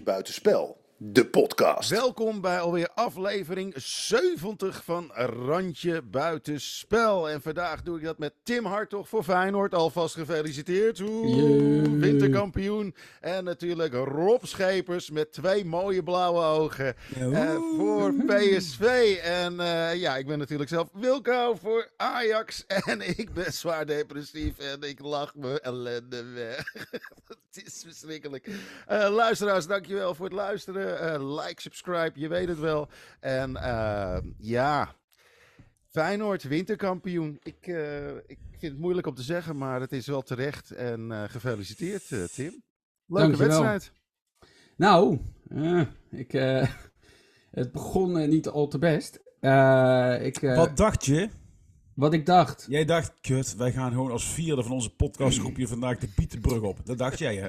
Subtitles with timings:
[0.00, 1.90] Buitenspel, de podcast.
[1.90, 7.30] Welkom bij alweer aflevering 70 van Randje Buitenspel.
[7.30, 9.74] En vandaag doe ik dat met Tim Hartog voor Feyenoord.
[9.74, 11.00] Alvast gefeliciteerd.
[11.00, 12.94] Oeh, winterkampioen.
[13.20, 19.18] En natuurlijk Rob Schepers met twee mooie blauwe ogen uh, voor PSV.
[19.22, 22.64] En uh, ja, ik ben natuurlijk zelf Wilco voor Ajax.
[22.84, 26.72] En ik ben zwaar depressief en ik lach me ellende weg.
[27.54, 28.46] Het is verschrikkelijk.
[28.46, 30.93] Uh, luisteraars, dankjewel voor het luisteren.
[31.00, 32.88] Uh, like, subscribe, je weet het wel.
[33.20, 34.94] En uh, ja,
[35.88, 37.38] Feyenoord, winterkampioen.
[37.42, 37.66] Ik,
[38.26, 40.70] ik vind het moeilijk om te zeggen, maar het is wel terecht.
[40.70, 42.62] En gefeliciteerd, Tim.
[43.06, 43.62] Leuke dankjewel.
[43.62, 43.92] wedstrijd.
[44.76, 45.18] Nou,
[46.10, 46.32] ik,
[47.60, 49.14] het begon niet al te best.
[50.24, 51.28] ik, Wat dacht je?
[51.94, 52.66] Wat ik dacht.
[52.68, 56.78] Jij dacht, kut, wij gaan gewoon als vierde van onze podcastgroepje vandaag de Bietenbrug op.
[56.84, 57.48] Dat dacht jij, hè?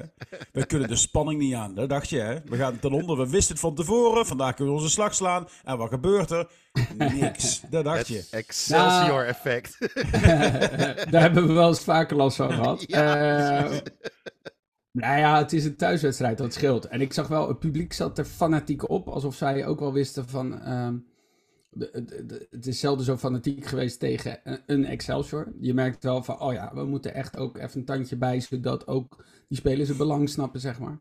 [0.52, 1.74] Wij kunnen de spanning niet aan.
[1.74, 2.38] Dat dacht je, hè?
[2.44, 4.26] We gaan ten onder, we wisten het van tevoren.
[4.26, 5.48] Vandaag kunnen we onze slag slaan.
[5.64, 6.48] En wat gebeurt er?
[6.98, 7.60] Niks.
[7.70, 8.26] Dat dacht je.
[8.30, 9.78] Excelsior-effect.
[11.10, 12.84] daar hebben we wel eens vaker last van gehad.
[12.96, 13.78] Ja, uh,
[14.90, 16.84] nou ja, het is een thuiswedstrijd, dat scheelt.
[16.84, 19.08] En ik zag wel, het publiek zat er fanatiek op.
[19.08, 20.52] Alsof zij ook wel wisten van...
[20.52, 20.88] Uh,
[22.50, 25.52] het is zelden zo fanatiek geweest tegen een Excelsior.
[25.60, 28.86] Je merkt wel van, oh ja, we moeten echt ook even een tandje bij, zodat
[28.86, 31.00] ook die spelers het belang snappen, zeg maar.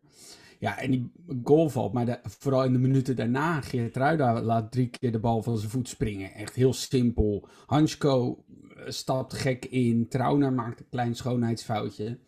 [0.60, 1.12] Ja, en die
[1.44, 5.44] goal valt, maar vooral in de minuten daarna, Geert Ruida laat drie keer de bal
[5.44, 6.34] van zijn voet springen.
[6.34, 7.48] Echt heel simpel.
[7.66, 8.44] Hansko
[8.76, 12.20] eh, stapt gek in, Trauner maakt een klein schoonheidsfoutje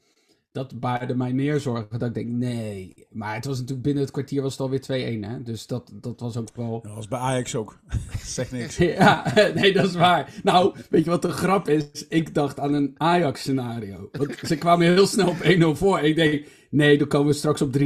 [0.57, 1.99] dat baarde mij meer zorgen.
[1.99, 3.07] Dat ik denk, nee.
[3.11, 5.29] Maar het was natuurlijk binnen het kwartier was het alweer 2-1.
[5.29, 5.43] Hè?
[5.43, 6.81] Dus dat, dat was ook wel...
[6.81, 7.79] Dat was bij Ajax ook.
[8.23, 8.77] zeg niks.
[9.01, 10.33] ja, nee, dat is waar.
[10.43, 12.05] Nou, weet je wat de grap is?
[12.09, 14.09] Ik dacht aan een Ajax-scenario.
[14.11, 15.97] Want ze kwamen heel snel op 1-0 voor.
[15.97, 17.81] En ik denk, nee, dan komen we straks op 3-1.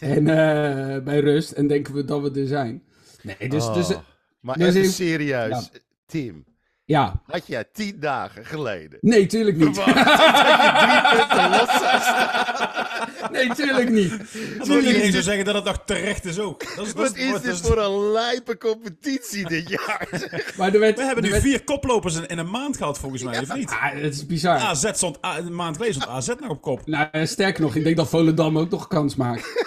[0.00, 1.50] En uh, bij rust.
[1.50, 2.82] En denken we dat we er zijn.
[3.22, 3.72] Nee, dus...
[3.72, 3.98] dus oh,
[4.40, 5.80] maar dus even serieus, ja.
[6.06, 6.44] Team.
[6.86, 7.22] Ja.
[7.24, 8.98] Had jij tien dagen geleden.
[9.00, 9.76] Nee, tuurlijk niet.
[9.76, 13.32] Verwacht dat je drie punten los zou staan.
[13.32, 14.32] Nee, tuurlijk niet.
[14.62, 16.76] Tuurlijk iedereen zou zeggen dat het nog terecht is ook.
[16.76, 20.08] Dat is, Wat is dit voor een lijpe competitie dit jaar?
[20.58, 21.42] maar er werd, We hebben nu werd...
[21.42, 23.40] vier koplopers in, in, een maand gehad volgens mij, ja.
[23.40, 23.70] of niet?
[23.70, 24.58] Ah, het is bizar.
[24.58, 26.86] AZ stond, een maand geleden stond AZ nog op kop.
[26.86, 29.64] Nou, eh, sterker nog, ik denk dat Volendam ook nog kans maakt.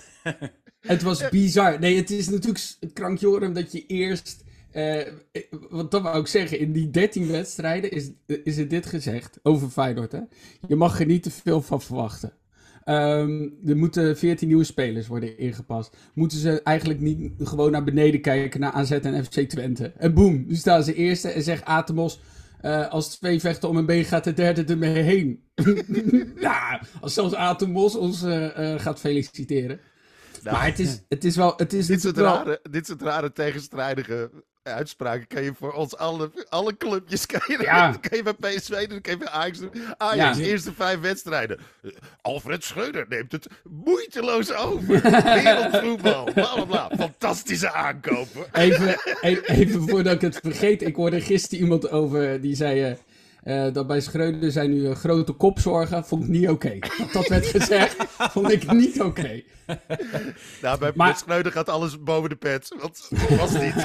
[0.80, 1.78] het was bizar.
[1.80, 5.02] Nee, het is natuurlijk krankjoren dat je eerst uh,
[5.70, 9.68] wat dat wou ik zeggen, in die 13 wedstrijden is, is er dit gezegd over
[9.68, 10.12] Feyenoord.
[10.12, 10.20] Hè?
[10.66, 12.32] Je mag er niet te veel van verwachten.
[12.84, 15.96] Um, er moeten 14 nieuwe spelers worden ingepast.
[16.14, 19.92] Moeten ze eigenlijk niet gewoon naar beneden kijken naar AZ en FC Twente?
[19.96, 22.20] En boem, nu staan ze eerste en zegt Atemos...
[22.62, 25.44] Uh, als twee vechten om een been gaat de derde ermee heen.
[27.00, 29.80] als zelfs Atemos ons uh, gaat feliciteren.
[30.42, 31.54] Nou, maar het is, het is wel...
[31.56, 34.30] Het is dit, soort rare, dit soort rare tegenstrijdige
[34.72, 37.92] uitspraken kan je voor ons alle, alle clubjes kan je, ja.
[38.08, 39.70] kan je bij PSV doen, kan je bij Ajax doen.
[39.96, 40.44] Ajax, ja.
[40.44, 41.58] eerste vijf wedstrijden.
[42.22, 45.02] Alfred Schreuder neemt het moeiteloos over.
[45.42, 46.90] Wereldvoetbal, bla bla bla.
[46.96, 48.44] Fantastische aankopen.
[48.52, 52.90] Even, even, even, voordat ik het vergeet, ik hoorde gisteren iemand over, die zei...
[52.90, 52.96] Uh,
[53.44, 56.04] uh, dat bij Schreuder zijn nu uh, grote kopzorgen.
[56.04, 56.66] Vond ik niet oké.
[56.66, 56.78] Okay.
[56.98, 59.08] Dat dat werd gezegd, vond ik niet oké.
[59.08, 59.44] Okay.
[60.62, 61.16] Nou, bij maar...
[61.16, 62.74] Schreuder gaat alles boven de pet.
[62.80, 63.74] Wat was dit?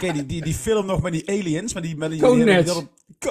[0.00, 1.74] die, die, die, die, film nog met die aliens.
[1.74, 2.64] Met die, met die, nee,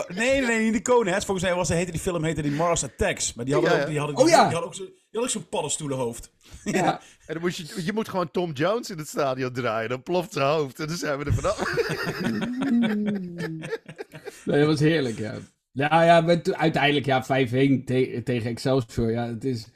[0.08, 1.26] nee, nee, die Coneheads.
[1.26, 3.34] Volgens mij was, heette die film heette die Mars Attacks.
[3.34, 4.48] Maar die hadden, ja, Ook, die hadden, oh, ja.
[4.48, 4.76] die hadden ook
[5.20, 6.32] zo'n zo zo'n paddenstoelenhoofd.
[6.64, 7.02] Ja.
[7.26, 9.90] en dan moet je, je moet gewoon Tom Jones in het stadion draaien.
[9.90, 10.80] Dan ploft zijn hoofd.
[10.80, 11.82] En dan zijn we er vanaf.
[14.46, 15.38] nee, dat was heerlijk, ja.
[15.72, 17.28] Ja, ja, uiteindelijk ja, 5-1
[17.86, 19.12] te tegen Excelsior.
[19.12, 19.68] Ja, het is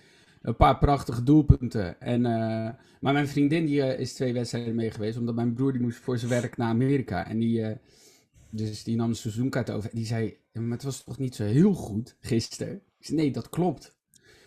[0.41, 2.01] een paar prachtige doelpunten.
[2.01, 5.71] En, uh, maar mijn vriendin die, uh, is twee wedstrijden mee geweest, omdat mijn broer
[5.71, 7.27] die moest voor zijn werk naar Amerika.
[7.27, 7.71] En die, uh,
[8.49, 9.89] dus die nam een seizoenkaart over.
[9.89, 12.75] En die zei, maar het was toch niet zo heel goed gisteren?
[12.99, 13.95] Ik zei, nee, dat klopt.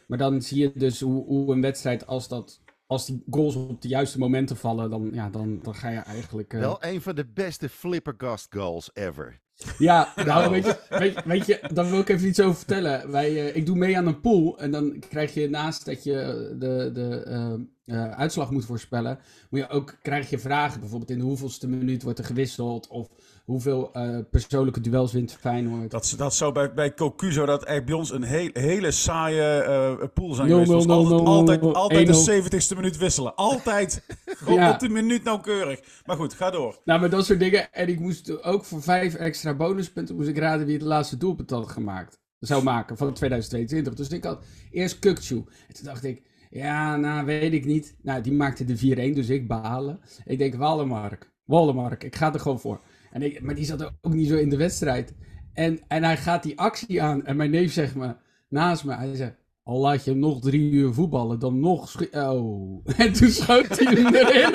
[0.06, 3.82] Maar dan zie je dus hoe, hoe een wedstrijd, als, dat, als die goals op
[3.82, 6.52] de juiste momenten vallen, dan, ja, dan, dan ga je eigenlijk...
[6.52, 9.40] Wel een van de beste flippergast goals ever.
[9.78, 13.10] Ja, nou, weet je, weet, weet, je, dan wil ik even iets over vertellen.
[13.10, 16.14] Wij, uh, ik doe mee aan een pool en dan krijg je naast dat je
[16.58, 19.18] de, de uh, uh, uitslag moet voorspellen,
[19.50, 20.80] moet je ook, krijg je vragen.
[20.80, 23.08] Bijvoorbeeld in de hoeveelste minuut wordt er gewisseld of
[23.46, 25.90] hoeveel uh, persoonlijke duels wint Feyenoord.
[25.90, 29.64] Dat, dat zou bij, bij Cocu zo dat er bij ons een heel, hele saaie
[30.00, 30.70] uh, pool zijn geweest.
[30.70, 33.34] No, no, no, altijd altijd, altijd de 70ste minuut wisselen.
[33.34, 34.04] Altijd.
[34.24, 34.72] Gewoon ja.
[34.72, 35.80] op de minuut nauwkeurig.
[36.04, 36.80] Maar goed, ga door.
[36.84, 37.72] Nou, maar dat soort dingen.
[37.72, 41.50] En ik moest ook voor vijf extra bonuspunten moest ik raden wie het laatste doelpunt
[41.50, 42.18] had gemaakt.
[42.38, 43.94] zou maken van 2022.
[43.94, 45.36] Dus ik had eerst Kukchu.
[45.68, 47.96] En toen dacht ik, ja, nou weet ik niet.
[48.02, 48.78] Nou, die maakte de
[49.12, 50.00] 4-1, dus ik balen.
[50.24, 52.80] Ik denk, Wallenmark, Wallenmark, ik ga er gewoon voor.
[53.16, 55.14] En ik, maar die zat ook niet zo in de wedstrijd.
[55.52, 57.26] En, en hij gaat die actie aan.
[57.26, 58.14] En mijn neef zegt me,
[58.48, 62.06] naast me, hij zegt, al laat je hem nog drie uur voetballen, dan nog...
[62.12, 62.84] Oh.
[62.96, 64.54] En toen schoot hij hem erin.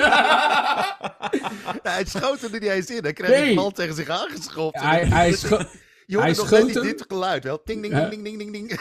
[1.92, 3.02] Hij schoot er niet eens in.
[3.02, 3.54] Hij kreeg Nee.
[3.54, 4.80] bal tegen zich aangeschopt.
[4.80, 5.64] hij, hij, scho-
[6.12, 7.60] Je hoorde hij nog schoot dit geluid wel.
[7.64, 8.80] Ding, ding, ding, ding, ding, ding.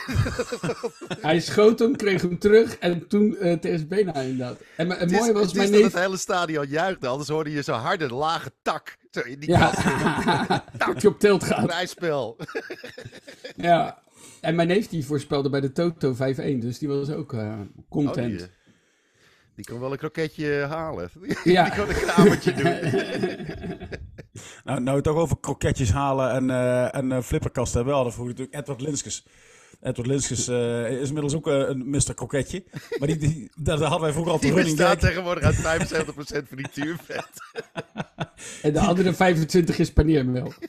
[1.21, 4.57] hij schoot hem, kreeg hem terug en toen eh, tegen zijn benen inderdaad.
[4.77, 5.83] En is, mooie was, het mijn neef...
[5.83, 7.07] het hele stadion juichte.
[7.07, 8.97] Anders hoorde je zo'n harde, lage tak.
[9.11, 9.71] Zo in die Ja,
[10.77, 11.63] dat je op tilt gaat.
[11.69, 12.37] Vrijspel.
[13.55, 14.01] Ja.
[14.41, 16.17] En mijn neef die voorspelde bij de Toto 5-1,
[16.59, 18.37] dus die was ook Oh, content.
[18.37, 18.53] die, eh,
[19.55, 21.09] die kon wel een kroketje halen.
[21.43, 21.63] Ja.
[21.63, 24.09] Die kon een kramertje doen.
[24.63, 27.89] Nou, nou het toch over kroketjes halen en, eh en eh, flipperkast hebben.
[27.91, 29.25] We hadden vroeger natuurlijk Edward Linskes.
[29.81, 32.13] Edward Linskes eh, is inmiddels ook een Mr.
[32.15, 32.63] Kroketje.
[32.99, 35.09] Maar die, die, daar hadden wij vroeger altijd Die running bestaat gag.
[35.09, 37.27] tegenwoordig uit 75% frituurvet.
[38.61, 40.53] En de andere 25 is paneermeel.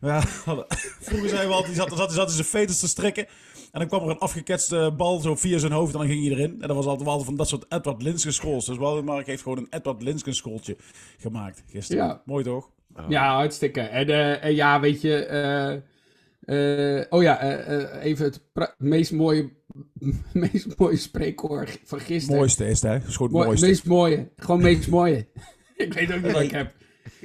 [0.00, 0.66] Ja, hadden-
[1.00, 3.26] vroeger zeiden we altijd, die zat, zat, zat in zijn veters te strekken.
[3.72, 6.32] En dan kwam er een afgeketste bal zo via zijn hoofd en dan ging hij
[6.36, 6.62] erin.
[6.62, 8.66] En dat was altijd wel van dat soort Edward Linskes schools.
[8.66, 10.76] Dus Waldemar heeft gewoon een Edward Linskes schooltje
[11.18, 12.04] gemaakt gisteren.
[12.04, 12.22] Ja.
[12.24, 12.70] Mooi toch?
[13.08, 13.80] Ja, hartstikke.
[13.80, 15.24] En, eh, en ja, weet je...
[15.24, 19.50] eh, eh, oh ja, eh, eh, even het meest mooie,
[20.32, 22.36] meest mooie spreekwoord van gisteren.
[22.38, 22.96] Mooiste is het, hè?
[23.08, 23.66] Is gewoon het Mooi- mooiste.
[23.66, 24.28] meest mooie.
[24.36, 25.26] Gewoon meest mooie.
[25.76, 26.72] ik weet ook niet wat ik heb.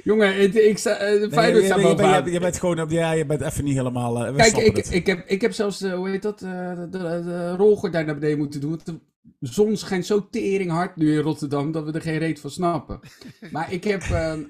[0.04, 2.30] Jongen, ik sta, eh, de Nee, Feyenoord je, staat bovenaan.
[2.40, 4.26] bent gewoon, ja, je bent even niet helemaal.
[4.26, 8.06] eh, Kijk, ik, ik, heb, ik heb zelfs, eh, hoe heet dat, de, de, rolgordijn
[8.06, 8.70] naar beneden moeten doen.
[8.70, 8.98] Want de
[9.40, 13.00] zon schijnt zo tering hard nu in Rotterdam dat we er geen reet van snappen.
[13.50, 14.42] maar ik heb, ehm,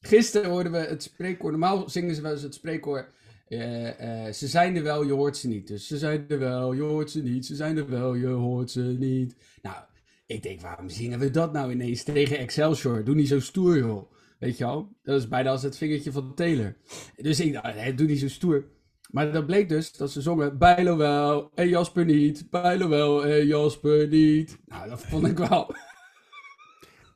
[0.00, 3.06] gisteren hoorden we het spreekwoord, normaal zingen ze wel eens het spreekwoord.
[3.48, 5.66] eh, ze zijn er wel, je hoort ze niet.
[5.66, 7.46] Dus ze zijn er wel, je hoort ze niet.
[7.46, 9.34] Ze zijn er wel, je hoort ze niet.
[9.62, 9.76] Nou,
[10.26, 13.04] ik denk, waarom zingen we dat nou ineens tegen Excelsior?
[13.04, 14.12] Doe niet zo stoer, joh.
[14.38, 14.88] Weet je wel?
[15.02, 16.76] Dat is bijna als het vingertje van Taylor.
[17.16, 18.64] Dus ik dacht, nee, doe niet zo stoer.
[19.10, 22.50] Maar dat bleek dus dat ze zongen Bijlo wel en Jasper niet.
[22.50, 24.58] Bijlo wel en Jasper niet.
[24.66, 25.74] Nou, dat vond ik wel.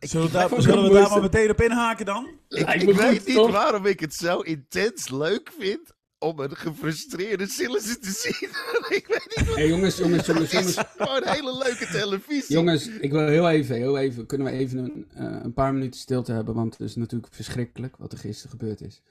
[0.01, 2.29] Zullen we, daar, het zullen we het daar maar meteen op inhaken dan?
[2.49, 3.51] Ik me weet goed, niet toch?
[3.51, 8.49] waarom ik het zo intens leuk vind om een gefrustreerde Sillissen te zien.
[8.99, 10.75] ik weet niet wat Hé jongens, jongens, jongens, het is.
[10.75, 10.89] jongens.
[10.97, 12.55] Gewoon hele leuke televisie.
[12.57, 16.01] Jongens, ik wil heel even, heel even, kunnen we even een, eh, een paar minuten
[16.01, 19.03] stilte hebben, want het is natuurlijk verschrikkelijk wat er gisteren gebeurd is.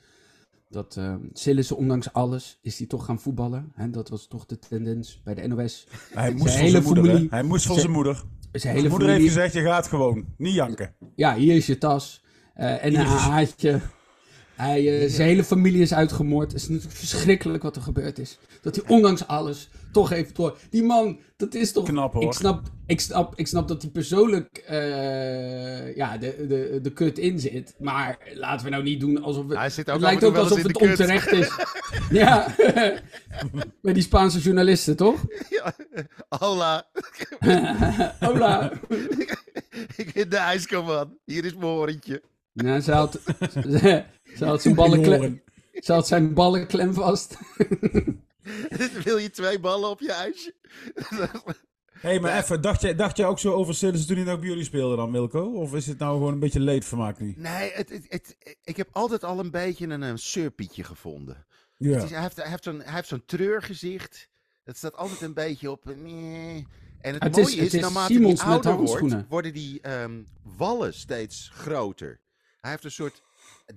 [0.70, 3.72] Dat uh, Sillissen, ondanks alles, is hij toch gaan voetballen.
[3.76, 3.90] Hè?
[3.90, 5.88] Dat was toch de tendens bij de NOS.
[6.14, 8.16] Hij moest Zijn van zijn hele moeder, familie- Hij moest van zijn- moeder.
[8.16, 10.26] Zijn Zijn hele moeder heeft gezegd, je gaat gewoon.
[10.38, 10.96] Niet janken.
[11.16, 12.24] ja, hier is je tas.
[12.54, 13.80] eh, en een is- haatje.
[14.58, 16.52] Hij, eh, Zijn hele familie is uitgemoord.
[16.52, 18.38] Het is natuurlijk verschrikkelijk wat er gebeurd is.
[18.62, 20.58] Dat hij ondanks alles toch even door.
[20.70, 21.86] Die man, dat is toch.
[21.86, 22.24] Knap, hoor.
[22.24, 27.18] Ik snap, ik snap, ik snap dat hij persoonlijk eh, ja, de, de, de kut
[27.18, 27.76] in zit.
[27.80, 29.58] Maar laten we nou niet doen alsof we.
[29.58, 31.52] Hij zit ook het lijkt ook alsof het in onterecht is.
[32.10, 32.56] ja.
[33.82, 35.26] Met die Spaanse journalisten, toch?
[35.50, 35.74] Ja.
[36.30, 36.88] Hola,
[38.20, 38.72] Hola.
[39.96, 41.18] ik ben de ijskoman.
[41.26, 42.22] Hier is mijn horentje.
[42.64, 43.20] Nou, ze had,
[43.52, 44.04] ze,
[44.36, 45.42] ze had zijn ballen klem,
[45.74, 47.38] ze had zijn ballen klem vast.
[49.04, 50.54] Wil je twee ballen op je ijsje?
[50.94, 51.26] Hé,
[52.10, 54.50] hey, maar even, dacht jij, dacht jij ook zo over Sillissen toen hij nog bij
[54.50, 55.42] jullie speelde dan, Wilco?
[55.54, 57.34] Of is het nou gewoon een beetje leedvermaak nu?
[57.38, 61.46] Nee, het, het, het- ik heb altijd al een beetje een, een surpietje gevonden.
[61.78, 61.94] Ja.
[61.94, 64.30] Het is, hij heeft, hij heeft zo'n, hij heeft zo'n treurgezicht.
[64.64, 65.86] Het staat altijd een beetje op.
[65.86, 66.68] een nee.
[67.02, 69.82] En het, Het is- mooie is, het is naarmate Simons hij ouder wordt, worden die
[69.82, 72.20] ehm, wallen steeds groter.
[72.68, 73.22] Hij heeft een soort.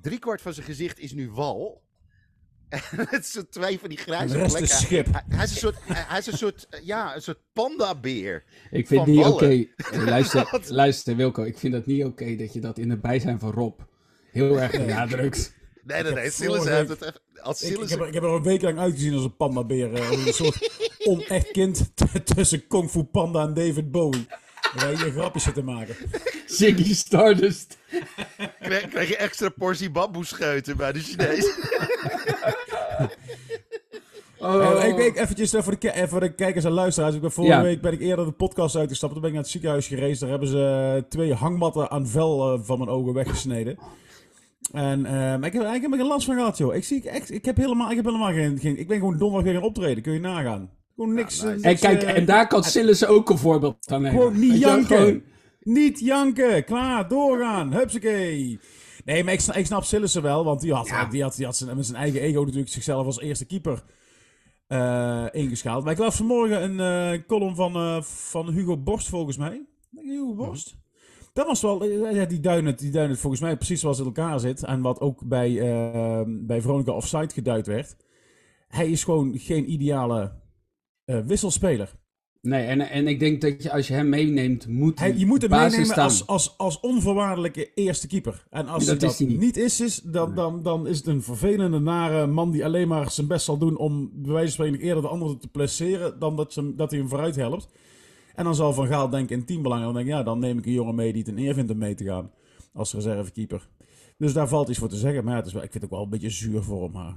[0.00, 1.82] Driekwart van zijn gezicht is nu wal.
[2.68, 4.62] En het zijn twee van die grijze plekken.
[4.62, 5.06] is schip.
[5.12, 8.44] Hij, hij is een soort, hij, is een soort, eh, ja, een soort pandabeer.
[8.70, 9.47] Ik vind niet oké.
[9.47, 11.42] Eh, Luister, luister, Wilco.
[11.42, 13.80] Ik vind dat niet oké dat je dat in het bijzijn van Rob
[14.32, 15.54] heel erg benadrukt.
[15.82, 16.30] Nee, nee, nee.
[16.30, 17.20] Silas heeft het even.
[17.42, 19.94] Als Ik, ik, heb er, ik heb er een week lang uitgezien als een pandabeer.
[19.94, 20.70] eh, een soort
[21.11, 21.90] onecht kind
[22.25, 24.26] tussen Kung Fu Panda en David Bowie.
[24.74, 25.94] Waar je hier grapjes zit te maken.
[26.46, 27.78] Ziggy Stardust.
[28.60, 31.52] krijg, krijg je extra portie bamboescheuten bij de Chinees.
[34.42, 34.84] Oh.
[34.84, 37.14] Ik weet eventjes eh, voor de, eh, voor de kijkers en luisteraars.
[37.14, 37.62] Ik ben vorige Ja.
[37.62, 39.12] week ben ik eerder de podcast uitgestapt.
[39.12, 40.20] Toen ben ik naar het ziekenhuis gereisd.
[40.20, 43.78] Daar hebben ze eh, twee hangmatten aan vel van mijn ogen weggesneden.
[44.72, 46.74] En eh, ik heb eigenlijk geen last van gehad, joh.
[46.74, 48.78] Ik, zie, ik, ik heb helemaal, ik heb helemaal geen, geen...
[48.78, 50.02] Ik ben gewoon donderdag weer gaan optreden.
[50.02, 50.70] Kun je nagaan.
[51.00, 51.42] Gewoon niks...
[51.42, 51.54] nice.
[51.62, 54.19] eh, En kijk, eh, en daar kan Sillis ook een voorbeeld aan nemen.
[54.19, 54.87] Gewoon niet janken.
[54.97, 55.23] gewoon-
[55.61, 56.64] Niet janken.
[56.64, 57.73] Klaar, doorgaan.
[57.73, 58.59] Hupsakee.
[59.04, 61.04] Nee, maar ik snap, ik snap Sillissen wel, want die had, Ja.
[61.04, 63.83] die had, die had zijn, met zijn eigen ego natuurlijk zichzelf als eerste keeper
[64.66, 65.85] eh, ingeschaald.
[65.85, 66.80] Maar ik las vanmorgen een
[67.14, 69.66] eh, column van, eh, van Hugo Borst, volgens mij.
[69.97, 70.76] Hugo Borst?
[71.33, 73.99] Dat was wel, eh, ja, die duiden het, die duiden het volgens mij precies zoals
[73.99, 74.62] het in elkaar zit.
[74.64, 77.97] En wat ook bij, eh, bij Veronica Offside geduid werd.
[78.69, 80.30] Hij is gewoon geen ideale eh,
[81.19, 81.93] wisselspeler.
[82.43, 85.43] Nee, en, en ik denk dat je als je hem meeneemt, moet Hij, je moet
[85.43, 86.05] hem meenemen staan.
[86.05, 88.47] als, als, als onvoorwaardelijke eerste keeper.
[88.50, 89.38] En als Dat dat niet.
[89.38, 93.11] niet is, is dan, dan, dan is het een vervelende, nare man die alleen maar
[93.11, 96.37] zijn best zal doen om bij wijze van spreken eerder de andere te placeren dan
[96.37, 97.69] dat, ze, dat hij hem vooruit helpt.
[98.35, 100.67] En dan zal Van Gaal denken in teambelang, dan denk ik, ja, dan neem ik
[100.67, 102.31] een jongen mee die het een eer vindt om mee te gaan
[102.73, 103.69] als reservekeeper.
[104.19, 105.93] Dus daar valt iets voor te zeggen, maar ja, het is wel, ik vind het
[105.93, 106.93] ook wel een beetje zuur voor hem.
[106.93, 107.17] Maar...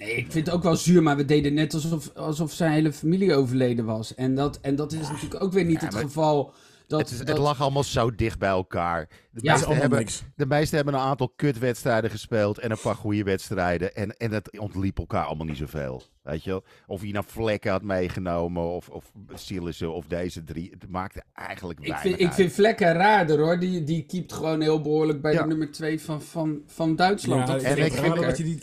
[0.00, 2.92] Nee, ik vind het ook wel zuur, maar we deden net alsof, alsof zijn hele
[2.92, 4.14] familie overleden was.
[4.14, 6.52] En dat, en dat is natuurlijk ook weer niet Ja, het maar geval.
[6.90, 9.06] Dat, Het, is, het dat- lag allemaal zo dicht bij elkaar.
[9.08, 10.22] De, Ja, Dat meesten hebben, niks.
[10.36, 13.94] de meesten hebben een aantal kutwedstrijden gespeeld en een paar goede wedstrijden.
[13.94, 16.02] En, en het ontliep elkaar allemaal niet zoveel.
[16.22, 16.64] Weet je wel?
[16.86, 20.70] Of je nou Vlekken had meegenomen of, of Sillissen of deze drie.
[20.70, 23.58] Het maakte eigenlijk ik, weinig vind, ik vind Vlekken raarder hoor.
[23.58, 25.42] Die, die keept gewoon heel behoorlijk bij Ja.
[25.42, 27.48] de nummer 2 van, van, van Duitsland.
[27.48, 28.58] Ja, dat en ik ik ik vind dat je die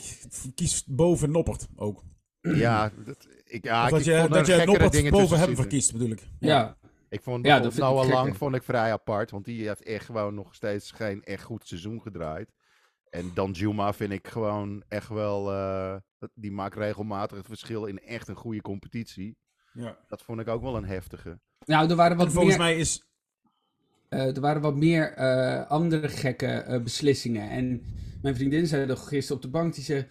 [0.56, 2.04] kiest boven Noppert ook.
[2.42, 5.56] Ja, dat, ik, ja, Of ik, dat ik je, vond dat je Noppert boven hem
[5.56, 6.28] verkiest, bedoel ik.
[6.40, 6.78] Ja,
[7.10, 8.14] Ik vond Ja, dat Noah gekker.
[8.14, 11.68] Lang vond ik vrij apart, want die heeft echt gewoon nog steeds geen echt goed
[11.68, 12.54] seizoen gedraaid.
[13.10, 15.96] En Dan Juma vind ik gewoon echt wel, eh,
[16.34, 19.38] die maakt regelmatig het verschil in echt een goede competitie.
[19.74, 19.98] Ja.
[20.08, 21.40] Dat vond ik ook wel een heftige.
[21.66, 23.08] nou er waren En wat volgens meer, mij is
[24.10, 27.50] eh, er waren wat meer eh, andere gekke eh, beslissingen.
[27.50, 27.82] En
[28.22, 30.08] mijn vriendin zei nog gisteren op de bank, die zei...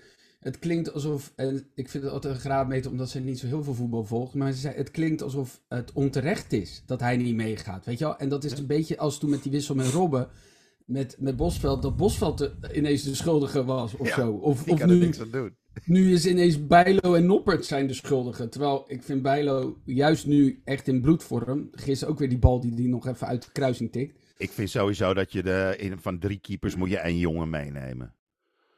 [0.46, 3.62] Het klinkt alsof, en ik vind het altijd een graadmeter omdat ze niet zo heel
[3.64, 7.34] veel voetbal volgt, maar ze zei, het klinkt alsof het onterecht is dat hij niet
[7.34, 8.16] meegaat, weet je wel?
[8.18, 10.28] En dat is een beetje als toen met die wissel met Robben,
[10.84, 14.32] met, met Bosveld, dat Bosveld de- ineens de schuldige was of Ja, zo.
[14.32, 15.56] Of, of nu, niks aan doen.
[15.84, 18.50] nu is ineens Bijlo en Noppert zijn de schuldigen.
[18.50, 21.68] Terwijl ik vind Bijlo juist nu echt in bloedvorm.
[21.72, 24.18] Gisteren ook weer die bal die die nog even uit de kruising tikt.
[24.36, 28.14] Ik vind sowieso dat je de, in, van drie keepers moet je één jongen meenemen.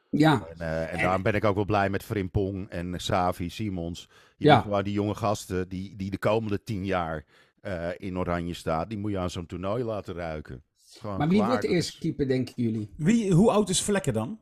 [0.09, 3.49] Ja, En, eh, en En- daarom ben ik ook wel blij met Frimpong en Savi,
[3.49, 4.09] Simons.
[4.37, 4.55] Je Ja.
[4.55, 7.25] moet gewoon die jonge gasten die, die de komende tien jaar
[7.61, 10.63] eh, in Oranje staan, die moet je aan zo'n toernooi laten ruiken.
[10.99, 12.93] Gewoon maar wie klaar, wordt de eerste is- keeper, denken jullie?
[12.97, 14.39] Wie, hoe oud is Vlekken dan?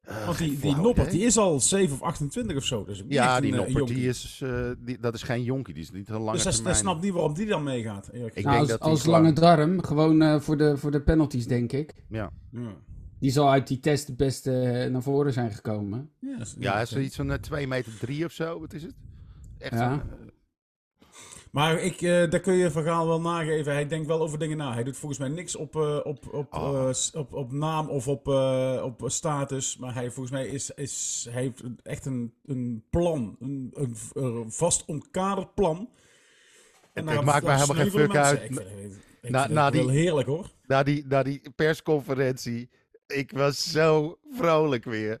[0.00, 2.84] Eh, Want die, die Noppert die is al 7 of 28 of zo.
[2.84, 5.74] Dus Ja, die een, eh, Noppert, die is, eh, die, dat is geen jonkie.
[5.74, 6.76] Die is niet een lange Dus dat, dat termijn.
[6.82, 8.06] snapt niet waarom die dan meegaat.
[8.14, 11.46] Ik nou, denk als, dat als lange darm, gewoon eh, voor, de, voor de penalties,
[11.46, 11.94] denk ik.
[12.08, 12.76] Ja, gezegd.
[13.20, 16.10] Die zal uit die test het beste eh, naar voren zijn gekomen.
[16.18, 18.60] Ja, ja, is- ja hij is zoiets van 2 meter 3 of zo.
[18.60, 18.94] Wat is het?
[19.58, 19.92] Echt Ja.
[19.92, 20.06] een, eh,
[21.50, 23.72] Maar ik, eh, daar kun je verhaal wel nageven.
[23.72, 24.72] Hij denkt wel over dingen na.
[24.74, 26.88] Hij doet volgens mij niks op, eh, op, op, Oh.
[26.88, 29.76] eh, op, op naam of op, eh, op status.
[29.76, 33.36] Maar hij volgens mij is, is, hij heeft echt een, een plan.
[33.40, 33.74] Een,
[34.14, 35.76] een, vast omkaderd plan.
[36.92, 38.40] En Het daar- maakt mij helemaal geen fuck uit.
[38.42, 38.68] Ik vind, het-
[39.22, 40.50] ik Na- vind na het wel die- heerlijk hoor.
[40.66, 42.70] na, die, na die persconferentie.
[43.12, 45.20] Ik was zo vrolijk weer.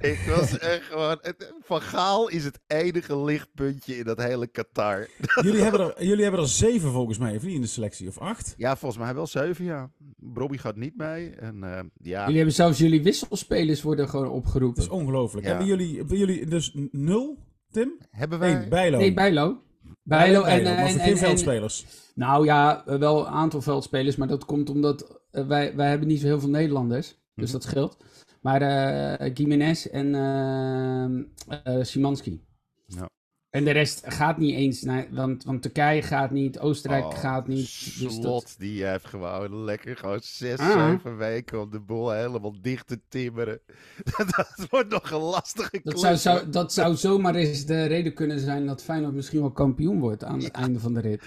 [0.00, 1.18] Ik was echt gewoon.
[1.20, 5.06] het- Van Gaal is het enige lichtpuntje in dat hele Qatar.
[5.44, 8.08] Jullie hebben, er, jullie hebben er zeven volgens mij, of niet in de selectie?
[8.08, 8.54] Of acht?
[8.56, 9.90] Ja, volgens mij wel zeven, ja.
[10.16, 11.30] Bobby gaat niet mee.
[11.30, 14.82] En eh, ja, Jullie hebben zelfs jullie wisselspelers worden gewoon opgeroepen.
[14.82, 15.44] Dat is ongelooflijk.
[15.46, 15.50] Ja.
[15.50, 17.38] Hebben, jullie, hebben jullie dus nul,
[17.70, 17.98] Tim?
[18.10, 18.54] hebben wij...
[18.62, 18.98] Eén, Bijlo.
[18.98, 19.62] Nee, Bijlo.
[20.02, 21.86] Bijlo en, Bijlo, en, voor en, geen en- veldspelers.
[22.14, 26.08] Nou ja, eh, wel een aantal veldspelers, maar dat komt omdat eh, wij, wij hebben
[26.08, 27.16] niet zo heel veel Nederlanders.
[27.38, 27.58] Dus Mhm.
[27.58, 27.96] dat scheelt.
[28.40, 31.04] Maar eh Gimenez en eh
[31.78, 32.40] eh, Szymanski.
[32.86, 33.08] Ja.
[33.50, 37.48] En de rest gaat niet eens, naar, want, want Turkije gaat niet, Oostenrijk Oh, gaat
[37.48, 37.66] niet.
[37.66, 40.90] Dus dat, Slot, die heeft gewoon lekker gewoon zes, Ah.
[40.90, 43.60] zeven weken om de boel helemaal dicht te timmeren.
[44.36, 48.40] dat wordt nog een lastige dat, zou, zou, dat zou zomaar eens de reden kunnen
[48.40, 51.22] zijn dat Feyenoord misschien wel kampioen wordt aan het einde van de rit.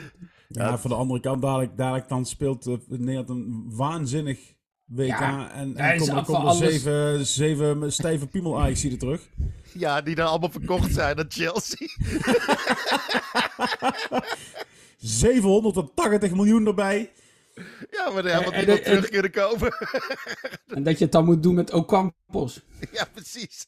[0.48, 4.54] Ja, van de andere kant, dadelijk, dadelijk dan speelt Nederland een waanzinnig
[4.96, 5.08] WK.
[5.08, 9.22] Ja, en en komen, komen er alles- zeven, zeven stijve piemel ajax er terug.
[9.74, 11.88] Ja, die dan allemaal verkocht zijn aan Chelsea.
[14.98, 17.12] 780 miljoen erbij.
[17.92, 19.70] Ja, maar daar hebben En- we terug kunnen komen.
[20.76, 22.62] En dat je het dan moet doen met Ocampos.
[22.92, 23.68] ja, precies.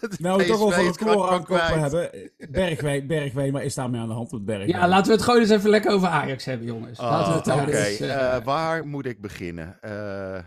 [0.00, 2.10] Dat is Nou, we toch over is het koor van aankopen hebben.
[2.50, 4.68] Bergwijn, Bergwijn, maar is daarmee aan de hand met Bergwijn?
[4.70, 6.98] Ja, laten we het gewoon eens even lekker over Ajax hebben, jongens.
[6.98, 9.78] laten we het Oh, Oké, eens, eh, eh, waar moet ik beginnen?
[9.80, 10.38] Eh,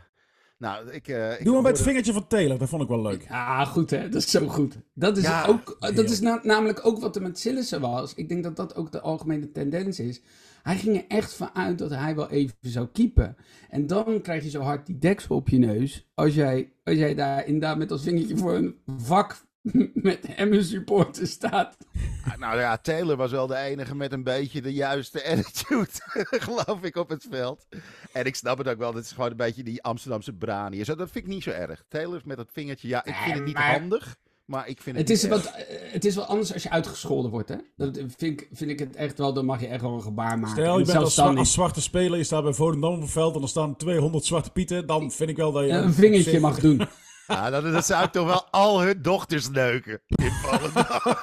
[0.60, 1.08] nou, ik...
[1.08, 3.26] eh, ik Doe maar bij het vingertje van Taylor, dat vond ik wel leuk.
[3.30, 4.10] Ja, goed hè.
[4.10, 4.78] Dat is zo goed.
[4.94, 8.14] Dat is, Ja, ook, dat is na- namelijk ook wat er met Sillissen was.
[8.14, 10.22] Ik denk dat dat ook de algemene tendens is.
[10.64, 13.36] Hij ging er echt van uit dat hij wel even zou keepen.
[13.70, 16.10] En dan krijg je zo hard die deksel op je neus.
[16.16, 19.48] Als jij, als jij daar inderdaad met als vingertje voor een vak
[19.94, 21.78] met Emmen supporter staat.
[22.26, 25.90] Ah, Nou ja, Taylor was wel de enige met een beetje de juiste attitude,
[26.46, 27.68] geloof ik, op het veld.
[28.14, 30.84] En ik snap het ook wel, dat is gewoon een beetje die Amsterdamse brani.
[30.84, 31.84] Zo, dat vind ik niet zo erg.
[31.88, 35.08] Taylor met dat vingertje, ja, ik vind het niet maar- handig, maar ik vind het,
[35.08, 37.56] Het is, wat, eh, het is wel anders als je uitgescholden wordt, hè?
[37.76, 40.40] Dat vind ik, vind ik het echt wel, dan mag je echt wel een gebaar
[40.40, 40.56] maken.
[40.62, 43.42] Stel, je En bent als zwarte speler, je staat bij Volendam op het veld en
[43.42, 45.72] er staan 200 zwarte pieten, dan vind ik wel dat je...
[45.72, 46.82] een vingertje mag doen.
[47.30, 50.02] Ja, dat, dat zou ik toch wel al hun dochters neuken.
[50.08, 50.86] In Volendam.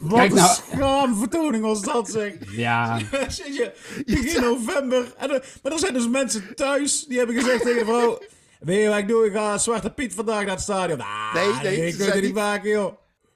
[0.00, 2.32] Wat Kijk een nou- schaamvertoning was dat, zeg.
[2.50, 3.72] Ja, Zit je
[4.06, 5.14] begin november.
[5.18, 8.18] En er- maar er zijn dus mensen thuis die hebben gezegd tegen de vrouw...
[8.60, 9.26] Weet je wat ik doe?
[9.26, 11.00] Ik ga Zwarte Piet vandaag naar het stadion.
[11.00, 12.92] Ah, Nee, nee, ik zijn het niet maken, joh.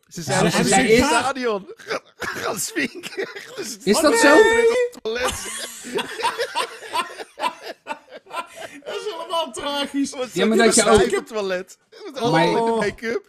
[0.08, 1.66] Ze zijn Ja, in het stadion.
[1.76, 2.00] Ga-
[2.42, 3.02] Gaan swingen.
[3.56, 4.36] Dus is dat zo?
[8.86, 10.14] Dat is helemaal tragisch.
[10.32, 11.78] Ja, maar dat je ook- het toilet.
[12.04, 13.26] Met allemaal in de make-up.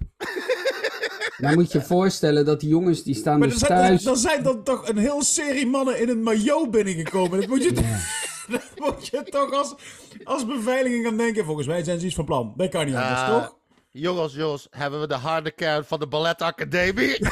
[1.37, 4.05] Dan moet je je voorstellen dat die jongens die staan Maar er dus zijn, thuis.
[4.05, 7.39] er, er zijn dan toch een hele serie mannen in een maillot binnengekomen.
[7.39, 7.71] Dat moet je,
[8.49, 9.75] dat moet je toch als,
[10.23, 11.45] als beveiliging gaan denken.
[11.45, 12.53] Volgens mij zijn ze iets van plan.
[12.57, 13.55] Dat kan niet anders, toch?
[13.91, 17.17] Jongens, jongens, hebben we de harde kern van de balletacademie?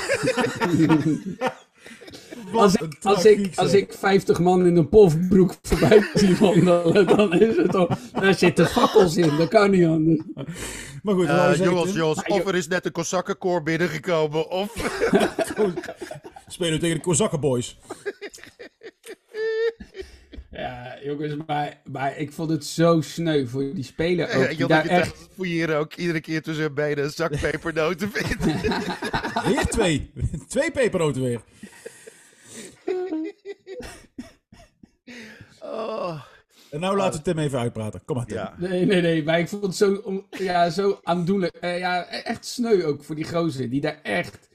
[2.54, 7.34] Als ik, als, ik, als ik 50 man in een pofbroek voorbij zie wandelen, dan
[7.34, 7.98] is het toch.
[8.14, 10.22] Daar zitten fakkels in, dat kan niet anders.
[11.04, 14.74] Maar goed, Eh, je jongens, jongens, of er is net een Kosakkenkoor binnengekomen, of...
[16.48, 17.78] spelen we tegen de Kozakkenboys.
[20.52, 24.44] Ja, jongens, maar, maar ik vond het zo sneu voor die speler ook.
[24.44, 25.30] Ja, je daar dat je echt, echt...
[25.38, 28.46] hier ook iedere keer tussen hun benen een zak pepernoten vindt.
[29.48, 30.12] Weer twee.
[30.48, 31.42] twee pepernoten weer.
[35.76, 36.22] Oh,
[36.72, 38.06] En nou laten we Tim even uitpraten.
[38.06, 38.38] Kom maar, Tim.
[38.38, 38.54] ja.
[38.58, 41.56] Nee, nee, nee, maar ik vond het zo, om- ja, zo aandoenlijk.
[41.56, 43.70] Eh, ja, e- echt sneu ook voor die gozer.
[43.70, 44.50] Die daar echt,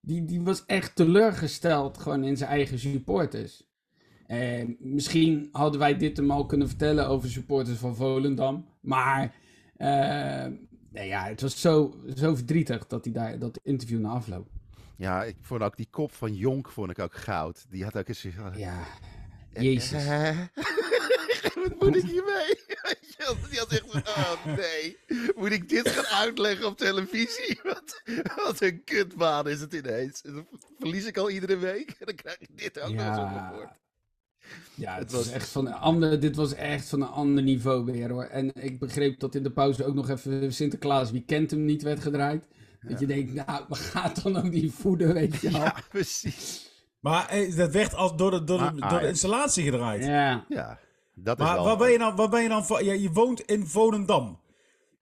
[0.00, 3.64] die, die was echt teleurgesteld gewoon in zijn eigen supporters.
[4.26, 8.66] En misschien hadden wij dit hem al kunnen vertellen over supporters van Volendam.
[8.80, 9.34] Maar,
[9.76, 10.46] eh,
[10.90, 14.48] nee, ja, het was zo, zo verdrietig dat hij daar, dat interview na afloop.
[14.96, 17.66] ja, ik vond ook die kop van Jonk vond ik ook goud.
[17.70, 18.26] Die had ook eens...
[18.56, 18.78] Ja,
[19.62, 20.04] jezus.
[21.54, 22.60] Wat moet ik hiermee?
[23.50, 24.96] Die had echt van, oh nee,
[25.36, 27.60] moet ik dit gaan uitleggen op televisie?
[27.64, 28.02] Wat,
[28.36, 30.22] wat een kutbaan is het ineens.
[30.22, 30.46] En dan
[30.78, 33.18] verlies ik al iedere week en dan krijg ik dit ook nog eens
[33.62, 33.72] op.
[34.74, 37.42] Ja, het Het was was- echt van een ander, dit was echt van een ander
[37.44, 38.24] niveau weer hoor.
[38.24, 41.82] En ik begreep dat in de pauze ook nog even Sinterklaas Wie kent hem niet
[41.82, 42.44] werd gedraaid.
[42.88, 45.60] Dat je denkt, nou, waar gaat dan ook die voeden, weet je wel.
[45.60, 46.65] Ja, precies.
[47.06, 49.08] Maar eh, dat werd als door de, door, de, Maar door de Ajax.
[49.08, 50.04] installatie gedraaid.
[50.04, 50.44] Ja.
[50.48, 50.78] Ja,
[51.14, 51.64] dat is Maar wel...
[51.64, 52.16] waar ben je dan?
[52.16, 52.84] Waar ben je dan van?
[52.84, 54.40] Ja, je woont in Volendam.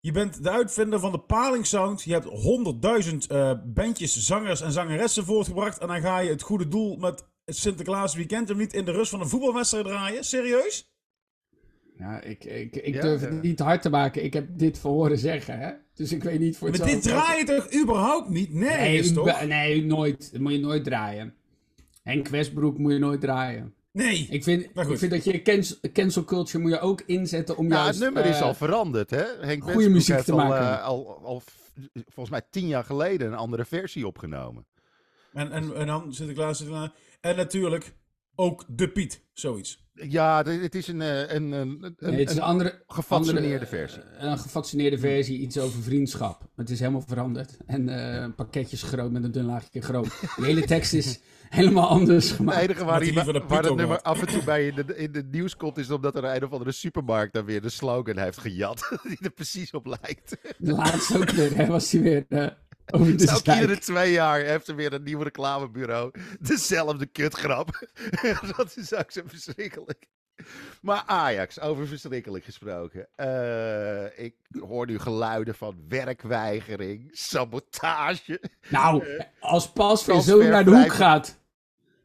[0.00, 2.02] Je bent de uitvinder van de palingsound.
[2.02, 5.78] Je hebt honderdduizend eh bandjes, zangers en zangeressen voortgebracht.
[5.78, 8.92] En dan ga je het goede doel met het Sinterklaas weekend hem niet in de
[8.92, 10.24] rust van een voetbalwedstrijd draaien?
[10.24, 10.92] Serieus?
[11.98, 13.26] Ja, ik, ik, ik Ja, durf ja.
[13.28, 14.24] het niet hard te maken.
[14.24, 15.72] Ik heb dit van horen zeggen, hè.
[15.94, 18.52] Dus ik weet niet voor Maar dit draai je toch überhaupt niet?
[18.54, 19.44] Nee, toch?
[19.46, 20.32] nee, nooit.
[20.32, 21.34] Dat moet je nooit draaien.
[22.04, 23.74] Henk Westbroek moet je nooit draaien.
[23.92, 24.26] Nee.
[24.30, 27.74] Ik vind, ik vind dat je cancel, cancel culture moet je ook inzetten om Ja,
[27.74, 27.88] juist...
[27.88, 29.16] het nummer is eh, al veranderd, hè?
[29.22, 30.78] Henk goede Westbroek muziek heeft te al, maken.
[30.78, 31.42] eh, al, al,
[31.94, 34.66] volgens mij tien jaar geleden een andere versie opgenomen.
[35.32, 36.90] En, en, en dan Sinterklaas, Sinterklaas.
[37.20, 37.94] En natuurlijk
[38.34, 39.82] ook de Piet, zoiets.
[39.94, 44.02] Ja, het is een, eh, een, een, een, Nee, het is een andere, andere, versie.
[44.18, 46.48] Een gefatsoeneerde versie, iets over vriendschap.
[46.56, 47.56] Het is helemaal veranderd.
[47.66, 50.20] En eh, een pakketje is groot met een dun laagje groot.
[50.36, 52.60] De hele tekst is helemaal anders Het gemaakt.
[52.60, 53.28] enige waar, die het
[53.68, 54.02] ook nummer had.
[54.02, 56.52] af en toe bij in de, in de nieuws komt, is omdat er een of
[56.52, 58.88] andere supermarkt daar weer de slogan heeft gejat.
[59.02, 60.36] Die er precies op lijkt.
[60.58, 62.46] De laatste ook weer, hè, was hij weer eh,
[62.86, 67.88] over de Dus iedere twee jaar heeft er weer een nieuw reclamebureau dezelfde kutgrap.
[68.56, 70.06] dat is ook zo verschrikkelijk.
[70.82, 73.08] Maar Ajax, over verschrikkelijk gesproken.
[73.16, 78.40] Eh, ik hoor nu geluiden van werkweigering, sabotage.
[78.68, 79.04] Nou,
[79.40, 81.40] als pas weer zo naar de hoek vijf- gaat.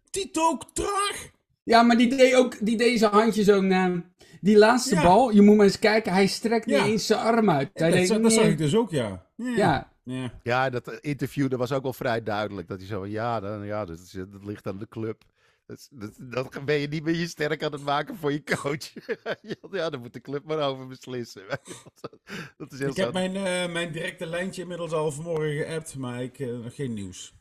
[0.10, 1.30] Tito traag!
[1.64, 4.08] Ja, maar die deed ook die deed zijn handje zo naar...
[4.42, 5.02] Die laatste Ja.
[5.04, 6.82] bal, je moet maar eens kijken, hij strekt Ja.
[6.84, 7.70] niet eens zijn arm uit.
[7.74, 9.26] Hij Dat, denkt, dat zag ik dus ook, ja.
[9.36, 9.56] Ja.
[9.56, 10.32] Ja, ja.
[10.44, 12.68] Ja, dat interview dat was ook wel vrij duidelijk.
[12.68, 15.24] Dat hij zo van, ja, dan, ja dat, is- dat ligt aan de club.
[15.70, 18.94] Dat, dat, dat ben je niet meer je sterk aan het maken voor je coach.
[19.72, 21.42] ja, daar moet de club maar over beslissen.
[22.58, 26.24] dat is heel Ik heb mijn, eh, mijn directe lijntje inmiddels al vanmorgen geappt, maar
[26.24, 27.34] ik eh, nog geen nieuws.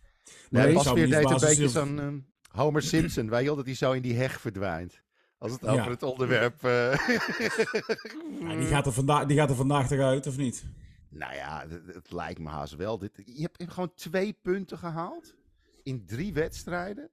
[0.51, 2.19] Nee, Maar pas weer deed een verbazen beetje als- zo'n ehm,
[2.51, 5.01] Homer Simpson, je wel, dat hij zo in die heg verdwijnt.
[5.39, 5.73] Als het Ja.
[5.73, 6.65] over het onderwerp...
[6.65, 6.71] eh,
[8.41, 10.65] Ja, die, gaat er vandaag, die gaat er vandaag toch uit, of niet?
[11.09, 12.99] Nou ja, het, het lijkt me haast wel.
[12.99, 15.35] Dit, je hebt gewoon twee punten gehaald
[15.83, 17.11] in drie wedstrijden.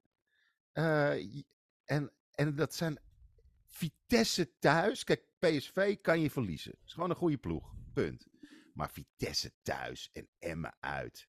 [0.75, 1.41] Eh,
[1.85, 2.99] en, en dat zijn
[3.65, 5.03] Vitesse thuis.
[5.03, 6.71] Kijk, PSV kan je verliezen.
[6.71, 7.73] Het is gewoon een goede ploeg.
[7.93, 8.27] Punt.
[8.73, 11.27] Maar Vitesse thuis en Emmen uit.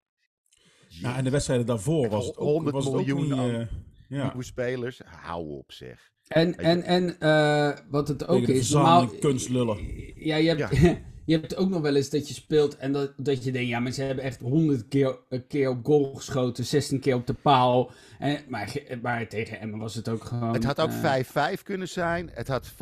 [0.88, 3.32] Ja, en de wedstrijden daarvoor was het ook, 100 was het ook miljoen niet...
[3.32, 3.66] aan eh,
[4.08, 4.26] ja.
[4.26, 5.00] Nieuwe spelers.
[5.04, 6.12] Hou op zeg.
[6.26, 9.08] En, en, en eh, wat het ook is, normaal...
[9.08, 9.78] kunstlullen.
[10.14, 13.44] Ja, je hebt, je hebt ook nog wel eens dat je speelt en dat, dat
[13.44, 17.00] je denkt, ja, maar ze hebben echt 100 keer, een keer op goal geschoten, 16
[17.00, 17.90] keer op de paal.
[18.18, 20.52] En, maar, maar tegen Emmen was het ook gewoon...
[20.52, 22.30] Het had ook eh, 5-5 kunnen zijn.
[22.32, 22.76] Het had 5-3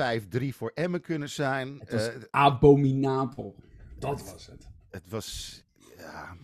[0.49, 1.77] voor Emmen kunnen zijn.
[1.79, 3.55] Het was Eh, abominabel.
[3.99, 4.69] Dat was het.
[4.91, 5.63] het was.
[5.97, 6.37] Ja,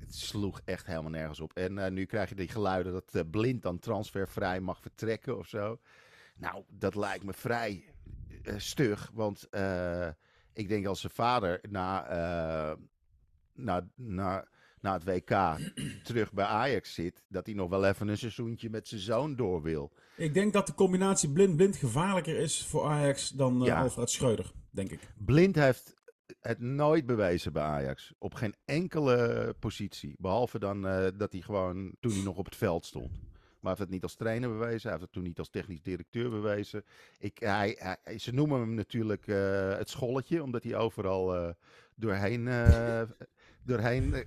[0.00, 1.52] het sloeg echt helemaal nergens op.
[1.52, 5.46] En eh, nu krijg je die geluiden dat eh, Blind dan transfervrij mag vertrekken of
[5.48, 5.78] zo.
[6.36, 7.84] Nou, dat lijkt me vrij
[8.42, 9.10] eh, stug.
[9.14, 10.08] Want eh,
[10.54, 12.76] ik denk als zijn vader na, eh,
[13.54, 14.48] na, na,
[14.80, 15.30] na het WK
[16.08, 19.62] terug bij Ajax zit, dat hij nog wel even een seizoentje met zijn zoon door
[19.62, 19.92] wil.
[20.16, 23.80] Ik denk dat de combinatie blind-blind gevaarlijker is voor Ajax dan eh, Ja.
[23.82, 25.12] Alfred Schreuder, denk ik.
[25.16, 25.94] Blind heeft
[26.40, 28.12] het nooit bewezen bij Ajax.
[28.18, 30.14] Op geen enkele positie.
[30.18, 33.10] Behalve dan eh, dat hij gewoon toen hij nog op het veld stond.
[33.64, 34.80] Maar hij heeft het niet als trainer bewezen.
[34.82, 36.84] Hij heeft het toen niet als technisch directeur bewezen.
[37.18, 40.42] Ik, hij, hij- ze noemen hem natuurlijk eh, het scholletje.
[40.42, 41.48] Omdat hij overal eh,
[41.94, 43.02] doorheen, eh,
[43.62, 44.14] doorheen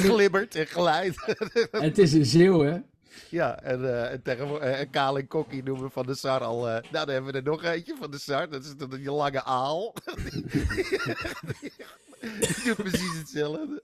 [0.00, 1.36] glibbert en glijdt.
[1.70, 2.78] En het is een zeeuw, hè?
[3.30, 6.64] Ja, en, eh en tegen en Kaal en Kokkie noemen Van de Sar al...
[6.64, 8.48] nou, dan hebben we er nog eentje van de Sar.
[8.48, 9.94] Dat is dan die lange aal.
[12.20, 13.82] Die doet precies hetzelfde.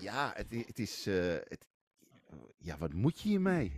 [0.00, 1.04] Ja, het, het is...
[1.48, 1.66] het,
[2.58, 3.72] ja, wat moet je hiermee?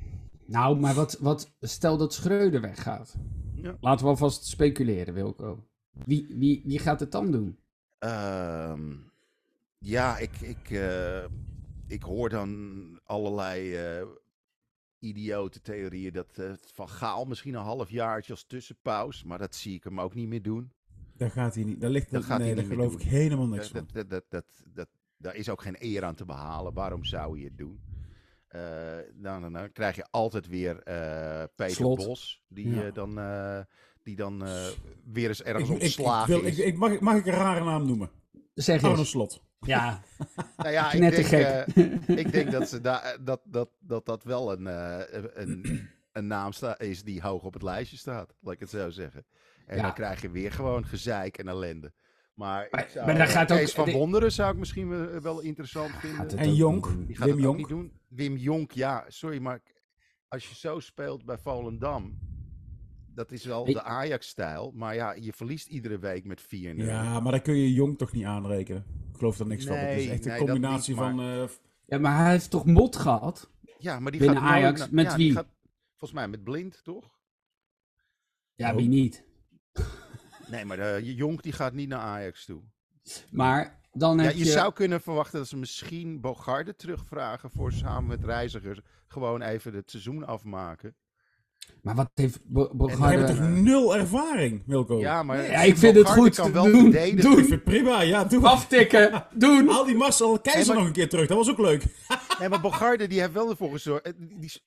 [0.46, 3.16] Nou, maar wat, wat, stel dat Schreuder weggaat.
[3.54, 3.76] Ja.
[3.80, 5.64] Laten we alvast speculeren, Wilco.
[6.04, 7.58] Wie, wie, wie gaat het dan doen?
[7.98, 8.92] Ehm,
[9.78, 11.24] ja, ik, ik, eh,
[11.86, 14.06] ik hoor dan allerlei eh,
[14.98, 19.74] idiote theorieën dat eh, Van Gaal misschien een half jaartje als tussenpaus, maar dat zie
[19.74, 20.72] ik hem ook niet meer doen.
[21.16, 21.80] Daar gaat hij niet.
[21.80, 23.06] Daar ligt Dat gaat nee, hij daar niet meer geloof doen.
[23.06, 23.88] ik helemaal niks dat, van.
[23.92, 26.72] dat, dat, dat, dat, daar is ook geen eer aan te behalen.
[26.72, 27.80] Waarom zou je het doen?
[28.50, 28.60] Eh,
[29.14, 31.96] dan, dan, dan krijg je altijd weer eh, Peter Slot.
[32.06, 32.82] Bos, die Ja.
[32.86, 33.58] eh, dan, eh,
[34.02, 34.66] die dan eh,
[35.04, 36.58] weer eens Ik, ergens ik, ik, ontslagen wil, is.
[36.58, 38.10] ik, ik, mag, mag ik een rare naam noemen?
[38.54, 39.10] Zeg eens.
[39.10, 39.42] Slot.
[39.60, 40.00] Ja,
[40.56, 42.16] Nou ja, ik net te denk, gek.
[42.18, 46.50] ik denk dat, ze da- dat, dat, dat dat wel een, eh, een, een naam
[46.78, 49.24] is die hoog op het lijstje staat, laat ik het zo zeggen.
[49.66, 49.82] En Ja.
[49.82, 51.92] dan krijg je weer gewoon gezeik en ellende.
[52.40, 54.58] Maar, Maar- ik zou, maar daar eh, gaat ook- Kees van de- Wonderen zou ik
[54.58, 56.38] misschien wel, wel interessant vinden.
[56.38, 56.86] En Jonk?
[57.06, 57.56] Wim Jonk?
[57.56, 57.92] niet doen.
[58.08, 59.62] Wim Jonk, ja, sorry, maar
[60.28, 62.18] als je zo speelt bij Volendam,
[63.14, 63.72] dat is wel Hey.
[63.72, 64.72] de Ajax-stijl.
[64.74, 66.84] Maar ja, je verliest iedere week met 4-0.
[66.86, 68.84] Ja, maar daar kun je Jong toch niet aanrekenen.
[69.12, 69.76] Ik geloof er niks van.
[69.76, 71.20] Het is echt een nee, combinatie niet, maar- van...
[71.42, 71.48] eh,
[71.86, 73.50] ja, maar hij heeft toch mot gehad?
[73.78, 75.32] Ja, maar die Binnen gaat Ajax, naar- met ja, wie?
[75.32, 75.54] gaat-
[75.88, 77.18] volgens mij met Blind, toch?
[78.54, 78.76] Ja, Oh.
[78.76, 79.24] wie niet?
[80.50, 82.62] Nee, maar de Jonk die gaat niet naar Ajax toe.
[83.30, 84.50] Maar dan Ja, heb je, je...
[84.50, 89.90] zou kunnen verwachten dat ze misschien Bogarde terugvragen voor samen met reizigers gewoon even het
[89.90, 90.94] seizoen afmaken.
[91.82, 93.16] Maar wat heeft Bo- Bogarde...
[93.16, 94.98] hebben toch nul ervaring, Wilco?
[94.98, 96.34] Ja, maar Ja, ik vind het goed.
[96.34, 97.16] kan wel Doen, verdedigen.
[97.16, 98.24] Ik doen, vind het prima, ja.
[98.24, 99.68] Doe aftikken, doen.
[99.68, 101.26] Haal die Marcel Keizer Nee, maar- nog een keer terug.
[101.28, 101.84] Dat was ook leuk.
[102.38, 104.04] Nee, maar Bogarde die heeft wel ervoor gezorgd.
[104.06, 104.62] eh, die-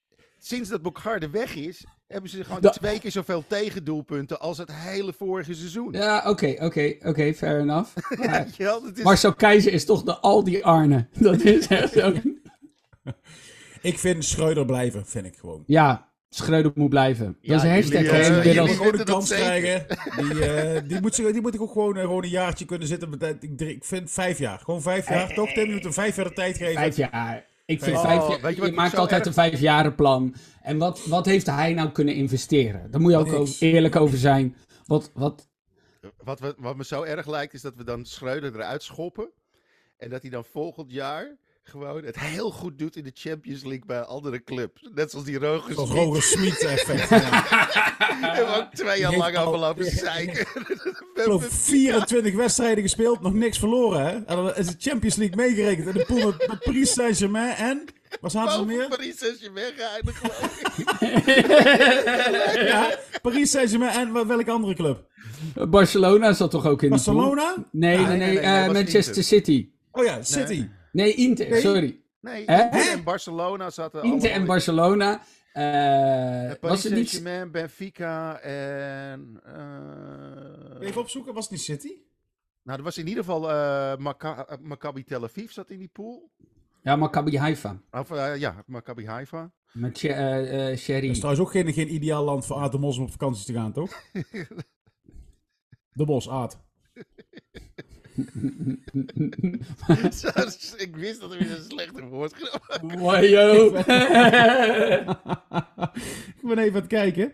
[0.46, 5.14] sinds dat Bogarde weg is, hebben ze gewoon twee keer zoveel tegendoelpunten als het hele
[5.14, 5.92] vorige seizoen.
[5.92, 7.90] Ja, oké, oké, oké, fair enough.
[8.26, 8.48] Maar
[8.96, 11.08] is- Marcel Keizer is toch de Aldi Arne.
[11.20, 12.14] Dat is echt zo.
[13.82, 15.64] Ik vind Schreuder blijven, vind ik gewoon.
[15.68, 17.38] Ja, Schreuder moet blijven.
[17.42, 18.68] Ja, dat is een hashtag, Die inmiddels.
[18.68, 19.86] moet gewoon een kans krijgen.
[20.18, 22.88] Die, eh, die, moet, zich- die moet ik ook gewoon, eh, gewoon een jaartje kunnen
[22.88, 23.38] zitten.
[23.58, 24.60] Ik vind vijf jaar.
[24.60, 25.52] Gewoon vijf jaar, toch?
[25.52, 26.74] Tim, je moet hem vijf jaar de tijd geven.
[26.74, 27.46] Vijf jaar.
[27.66, 30.36] Ik vind Oh, vijf je wat maakt altijd erg- een vijfjarenplan.
[30.62, 32.92] En wat, wat heeft hij nou kunnen investeren?
[32.92, 34.56] Daar moet je ook over- eerlijk over zijn.
[34.86, 35.48] Wat, wat,
[36.18, 39.30] Wat, we- wat me zo erg lijkt, is dat we dan Schreuder eruit schoppen.
[39.98, 43.86] En dat hij dan volgend jaar gewoon het heel goed doet in de Champions League
[43.86, 44.78] bij een andere club.
[44.96, 45.88] Net zoals die Roger Smit.
[45.90, 47.10] Roger Smit effect.
[48.22, 48.32] Ja.
[48.36, 50.40] Hebben we ook twee jaar lang al- afgelopen zeiken.
[50.40, 54.06] Ik geloof 24 wedstrijden gespeeld, nog niks verloren.
[54.06, 54.12] Hè?
[54.12, 55.88] En dan is de Champions League meegerekend.
[55.88, 57.84] En de pool met, met Paris Saint-Germain en...
[58.22, 58.88] Waar zaten ze meer?
[58.88, 60.78] Paris Saint-Germain geëindigd, geloof ik.
[62.68, 65.06] Ja, Paris Saint-Germain en wel- welke andere club?
[65.70, 67.14] Barcelona zat toch ook in die pool?
[67.16, 67.56] Barcelona?
[67.72, 69.24] Nee, nee, nee, nee, nee, eh, was Manchester.
[69.24, 69.70] City.
[69.92, 70.68] Oh ja, City.
[70.94, 71.62] Nee, Inter, Nee.
[71.62, 72.02] sorry.
[72.20, 72.64] Nee, Hè?
[72.64, 75.22] Inter en Barcelona zaten Inter en Barcelona.
[75.54, 77.10] Paris was het niet...
[77.10, 79.40] Saint-Germain, Benfica en...
[80.80, 81.92] eh, Even opzoeken, was het niet City?
[82.64, 86.32] Nou, er was in ieder geval eh, Macca- Maccabi Tel Aviv zat in die pool.
[86.84, 87.82] Ja, Maccabi Haifa.
[87.92, 89.52] Of ja, Maccabi Haifa.
[89.72, 91.02] Met eh, eh, Sherry.
[91.02, 93.46] Dat is trouwens ook geen, geen ideaal land voor Aad de Mos om op vakantie
[93.46, 94.04] te gaan, toch?
[95.94, 96.60] de Bos, Aad.
[100.78, 103.00] ik wist dat er weer een slechte woord kwam.
[103.02, 103.66] Wajo.
[106.42, 107.32] Ik ben even aan het kijken.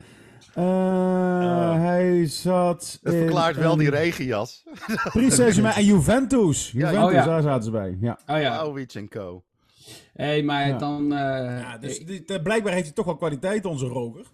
[0.54, 4.64] Eh, Hij zat in, verklaart wel die regenjas.
[5.14, 6.72] Saint-Germain en Juventus.
[6.72, 7.26] Ja, Juventus, oh ja.
[7.26, 7.98] daar zaten ze bij.
[8.02, 8.20] Ja.
[8.28, 8.58] Oh ja.
[8.58, 9.44] Auwitz en co.
[10.14, 10.78] Hé, hey, maar Ja.
[10.78, 11.14] dan...
[11.14, 14.26] eh, Ja, dus die- blijkbaar heeft hij toch wel kwaliteit, onze roger.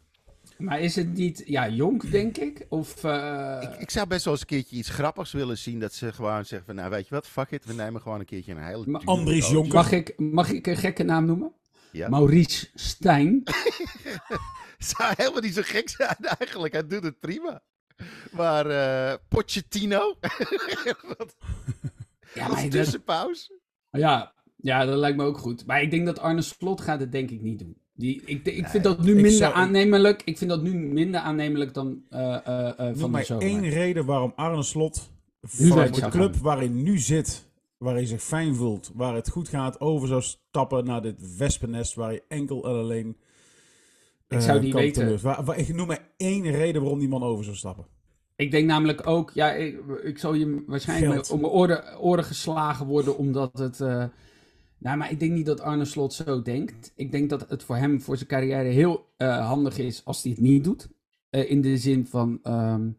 [0.58, 1.44] Maar is het niet...
[1.46, 2.66] Ja, Jonk, denk ik?
[2.70, 3.04] Of...
[3.04, 5.80] eh, Ik, ik zou best wel eens een keertje iets grappigs willen zien.
[5.80, 7.66] Dat ze gewoon zeggen van, nou weet je wat, fuck it.
[7.66, 9.50] We nemen gewoon een keertje een hele Maar dure Andries.
[9.50, 9.74] Jonker.
[9.74, 11.54] mag, ik, mag ik een gekke naam noemen?
[11.92, 12.10] Ja.
[12.10, 13.44] Maurice Stijn.
[14.78, 16.74] zou helemaal niet zo gek zijn eigenlijk.
[16.74, 17.62] Hij doet het prima.
[18.32, 20.18] Maar eh Pochettino?
[21.18, 21.36] Wat
[22.34, 23.60] Ja, als maar dat, tussenpauze?
[23.92, 25.66] ja, ja, dat lijkt me ook goed.
[25.66, 27.78] Maar ik denk dat Arne Slot gaat het denk ik niet doen.
[27.98, 30.22] Die, ik, ik vind dat nu minder zou- aannemelijk.
[30.26, 32.42] Ik vind dat nu minder aannemelijk dan Noem
[32.78, 33.44] van de mij zomer.
[33.44, 35.10] één reden waarom Arne Slot
[35.42, 36.42] van de club gaan.
[36.44, 37.46] waar hij nu zit,
[37.78, 41.94] waar hij zich fijn voelt, waar het goed gaat, over zou stappen naar dit wespennest
[41.94, 43.18] waar hij enkel en alleen
[44.28, 45.22] Ik zou die kan weten.
[45.22, 47.86] Waar, waar, ik noem mij één reden waarom die man over zou stappen.
[48.36, 51.30] Ik denk namelijk ook, ja, ik, ik zal je waarschijnlijk Geld.
[51.32, 53.80] om mijn oren, oren geslagen worden, omdat het.
[54.78, 56.92] Nou, maar ik denk niet dat Arne Slot zo denkt.
[56.96, 60.32] Ik denk dat het voor hem, voor zijn carrière, heel eh, handig is als hij
[60.32, 60.88] het niet doet.
[61.30, 62.90] Eh, in de zin van ehm,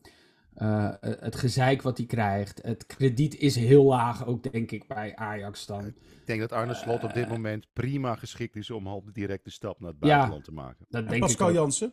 [0.55, 2.63] eh, het gezeik wat hij krijgt.
[2.63, 5.87] Het krediet is heel laag, ook denk ik, bij Ajax dan.
[5.87, 5.95] Ik
[6.27, 9.81] denk dat Arne Slot op dit moment prima geschikt is om al de directe stap
[9.81, 10.07] naar het Ja.
[10.09, 10.87] buitenland te maken.
[10.89, 11.55] Dat En denk Pascal ik.
[11.55, 11.93] Jansen?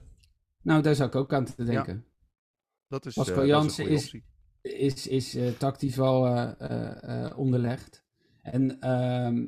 [0.62, 2.06] Nou, daar zou ik ook aan te denken.
[2.88, 4.16] Dat is, Pascal eh, Jansen is-
[4.62, 8.04] is, is eh, tactisch wel eh, eh, eh, onderlegd.
[8.42, 9.46] En ehm,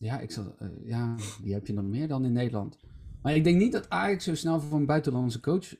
[0.00, 2.78] ja, ik zal, eh, ja, die heb je nog meer dan in Nederland.
[3.22, 5.74] Maar ik denk niet dat Ajax zo snel voor een buitenlandse coach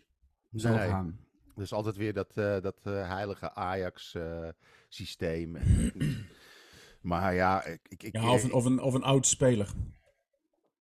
[0.53, 0.89] zal Nee.
[0.89, 1.19] gaan.
[1.55, 5.57] Dus altijd weer dat, eh, dat eh, heilige Ajax-systeem.
[7.01, 9.69] maar ja, ik, ik, ik, Ja, of een, of een, of een oud speler.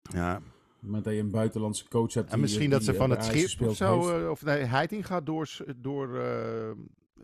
[0.01, 0.41] ja.
[0.79, 2.25] Met dat je een buitenlandse coach hebt.
[2.27, 4.09] En die- misschien die, dat ze van het schip of zo.
[4.17, 4.29] heeft.
[4.29, 6.71] of nee, Heiting gaat, door, eh,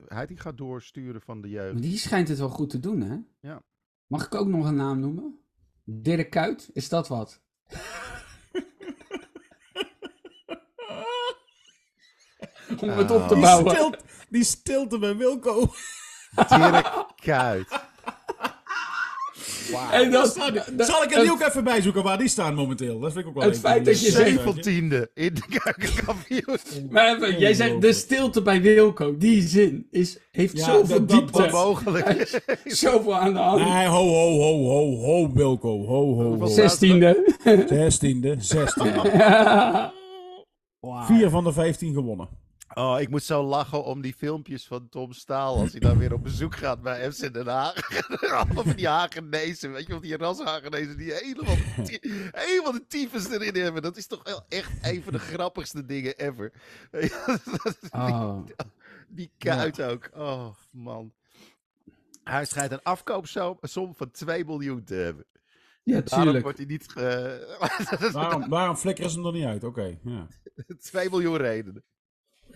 [0.07, 1.73] Heiting gaat doorsturen van de jeugd.
[1.73, 3.17] Maar die schijnt het wel goed te doen, hè?
[3.39, 3.61] Ja.
[4.07, 5.39] Mag ik ook nog een naam noemen?
[5.85, 7.41] Dirk Kuyt, is dat wat?
[12.81, 13.33] Om het op te Oh.
[13.33, 13.75] die, bouwen.
[13.75, 15.73] stilte, die stilte bij Wilco.
[16.47, 17.79] Dirk Kuyt.
[19.71, 19.91] Wauw.
[19.91, 22.99] En dat, Zal dat- ik er die ook even bij zoeken waar die staan momenteel?
[22.99, 26.57] Dat vind ik ook wel Het feit dat je zegt- Zeventiende in de keukenkampioen.
[26.89, 31.49] Maar even, jij zegt de stilte bij Wilco, die zin, is, heeft Ja, zoveel diepte.
[31.51, 32.41] Mogelijk.
[32.65, 33.63] Zoveel aan de hand.
[33.69, 35.85] Nee, ho, ho, ho, ho, ho, Wilco.
[35.85, 36.47] Ho, ho, ho.
[36.47, 37.33] Zestiende.
[37.67, 39.01] Zestiende, zestiende.
[41.05, 42.27] Vier van de vijftien gewonnen.
[42.77, 46.13] Oh, ik moet zo lachen om die filmpjes van Tom Staal als hij dan weer
[46.13, 47.73] op bezoek gaat bij FC Den Haag.
[48.53, 51.55] Van die Hagenezen, weet je wel, die rashagenezen die helemaal,
[52.31, 53.81] helemaal de tyfus erin hebben.
[53.81, 56.51] Dat is toch wel echt een van de grappigste dingen ever.
[57.91, 58.39] Oh.
[59.07, 60.09] Die kuit ook.
[60.13, 61.13] Oh, man.
[62.23, 65.25] Hij schijnt een afkoopsom som van 2 miljoen te hebben.
[65.83, 66.43] Ja, Daarom tuurlijk.
[66.43, 66.91] wordt hij niet...
[66.91, 67.57] Ge...
[68.11, 69.63] Waarom, waarom flikkeren ze hem er niet uit?
[69.63, 70.27] Oké, ja.
[70.79, 71.83] 2 miljoen redenen.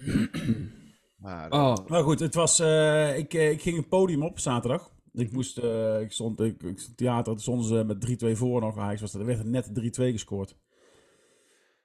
[1.18, 1.76] Maar, Oh.
[1.88, 4.92] Maar goed, het was, eh, ik, eh, ik ging een podium op zaterdag.
[5.14, 8.62] Ik moest, eh, ik stond, ik, ik stond theater, toen stonden ze met 3-2 voor
[8.62, 8.78] nog.
[8.78, 10.56] Ajax was er, er werd net 3-2 gescoord.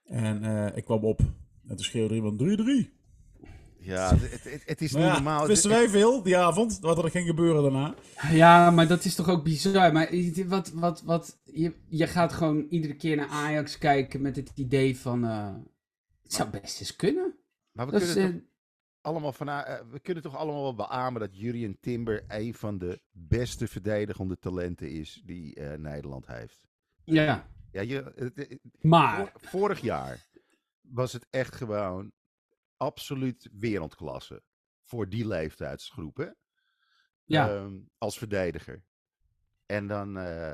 [0.05, 1.19] En eh, ik kwam op.
[1.67, 2.89] En toen schreeuwde iemand 3-3.
[3.79, 5.47] ja, het, het, het is Maar niet ja, normaal.
[5.47, 7.95] wisten wij veel die avond, wat er ging gebeuren daarna.
[8.31, 9.91] Ja, maar dat is toch ook bizar.
[9.93, 10.09] Maar
[10.47, 14.97] wat, wat, wat, je, je gaat gewoon iedere keer naar Ajax kijken met het idee
[14.97, 15.23] van...
[15.25, 15.53] eh,
[16.23, 17.35] het zou best eens kunnen.
[17.75, 18.41] Maar we kunnen, toch
[19.01, 23.01] allemaal van, eh, we kunnen toch allemaal wel beamen dat Jurien Timber een van de
[23.11, 26.67] beste verdedigende talenten is die eh, Nederland heeft.
[27.03, 29.15] ja, Ja, je, maar...
[29.15, 30.27] vor- vorig jaar
[30.81, 32.11] was het echt gewoon
[32.77, 34.43] absoluut wereldklasse
[34.83, 36.29] voor die leeftijdsgroep, hè?
[37.25, 38.83] Ja, Ehm, als verdediger.
[39.65, 40.17] En dan.
[40.17, 40.53] eh,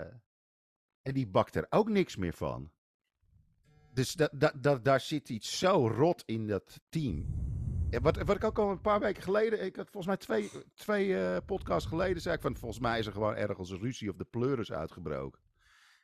[1.02, 2.72] en die bakt er ook niks meer van.
[3.94, 7.26] Dus da, da, da- daar zit iets zo rot in dat team.
[8.02, 9.66] Wat, wat ik ook al een paar weken geleden.
[9.66, 12.22] Ik had volgens mij twee, twee eh, podcasts geleden.
[12.22, 12.56] zei ik van.
[12.58, 15.40] Volgens mij is er gewoon ergens een ruzie of de pleuris uitgebroken.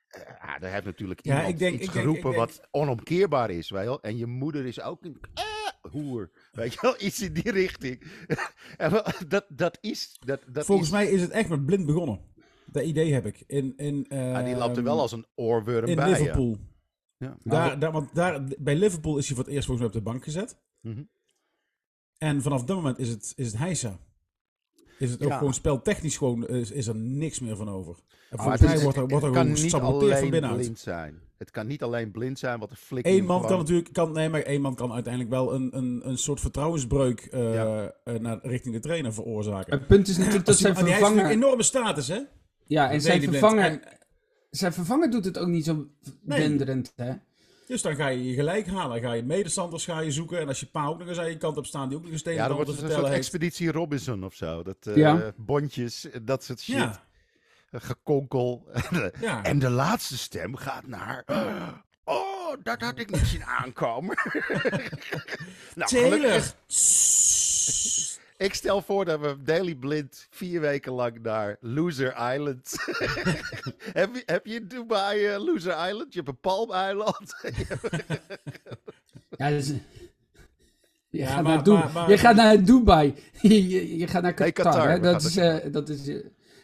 [0.07, 3.49] Ja, er heeft natuurlijk Ja, iemand ik denk- iets ik denk- geroepen denk- wat onomkeerbaar
[3.49, 4.01] is, weet je wel.
[4.01, 6.95] En je moeder is ook een eh, hoer, weet je wel.
[7.05, 8.03] Iets in die richting.
[8.77, 8.91] en
[9.27, 10.17] dat, dat is...
[10.25, 12.19] Dat, dat Volgens is, mij is het echt met blind begonnen.
[12.65, 13.43] Dat idee heb ik.
[13.47, 16.17] In, in, ja, die loopt er ehm, wel als een oorworm in bij, ja.
[16.17, 16.49] Liverpool.
[16.49, 16.75] Ja.
[17.43, 20.11] Daar, daar, want daar, bij Liverpool is hij voor het eerst volgens mij op de
[20.11, 20.57] bank gezet.
[20.81, 21.03] Mhm.
[22.17, 23.97] En vanaf dat moment is het, is het heisa.
[24.99, 25.37] Is het ook Ja.
[25.37, 27.95] gewoon speltechnisch gewoon, is, is er niks meer van over.
[27.95, 28.03] En
[28.37, 30.29] Maar volgens het mij wordt er, wordt er het kan gewoon niet gesaboteerd van alleen
[30.31, 30.61] binnenuit.
[30.61, 31.19] blind zijn.
[31.37, 34.29] Het kan niet alleen blind zijn, wat de flik Eén man kan natuurlijk, kan, nee,
[34.29, 37.93] maar één man kan uiteindelijk wel een, een, een soort vertrouwensbreuk eh, Ja.
[38.03, 39.77] eh, naar, richting de trainer veroorzaken.
[39.77, 41.23] Het punt is natuurlijk dat zijn en hij heeft vervanger...
[41.23, 42.19] natuurlijk enorme status, hè?
[42.67, 43.79] Ja, en zijn Blind.
[44.49, 45.87] Zijn vervanger doet het ook niet zo
[46.21, 47.13] denderend, hè?
[47.67, 49.01] Dus dan ga je je gelijk halen.
[49.01, 50.39] Dan ga je medestanders ga je zoeken.
[50.39, 52.11] En als je pa ook nog eens aan je kant op staan, die ook nog
[52.11, 53.17] eens tegen Ja, dan wordt te het een soort heeft.
[53.17, 54.63] expeditie Robinson of zo.
[54.63, 55.31] Dat, eh, Ja.
[55.35, 56.75] Bondjes, dat soort shit.
[56.75, 57.05] Ja.
[57.71, 58.67] Gekonkel.
[59.21, 59.43] Ja.
[59.43, 61.23] En de laatste stem gaat naar...
[62.09, 64.15] Oh, dat had ik niet zien aankomen.
[65.75, 66.19] nou, Taylor!
[66.19, 66.55] gelukkig-
[68.37, 72.75] Ik stel voor dat we Daily Blind vier weken lang naar Loser Island.
[73.93, 76.13] heb, je, heb je in Dubai eh, Loser Island?
[76.13, 77.35] Je hebt een palmeiland.
[79.37, 79.67] Ja, dus...
[79.67, 79.79] Je,
[81.09, 81.83] Ja, gaat maar- naar Dubai.
[81.83, 83.13] maar- maar- je gaat naar Dubai.
[83.41, 84.71] je, gaat naar Nee, Qatar.
[84.73, 84.89] Qatar.
[84.89, 84.95] hè?
[84.95, 86.07] We Dat, is, naar eh, dat is...
[86.07, 86.15] eh,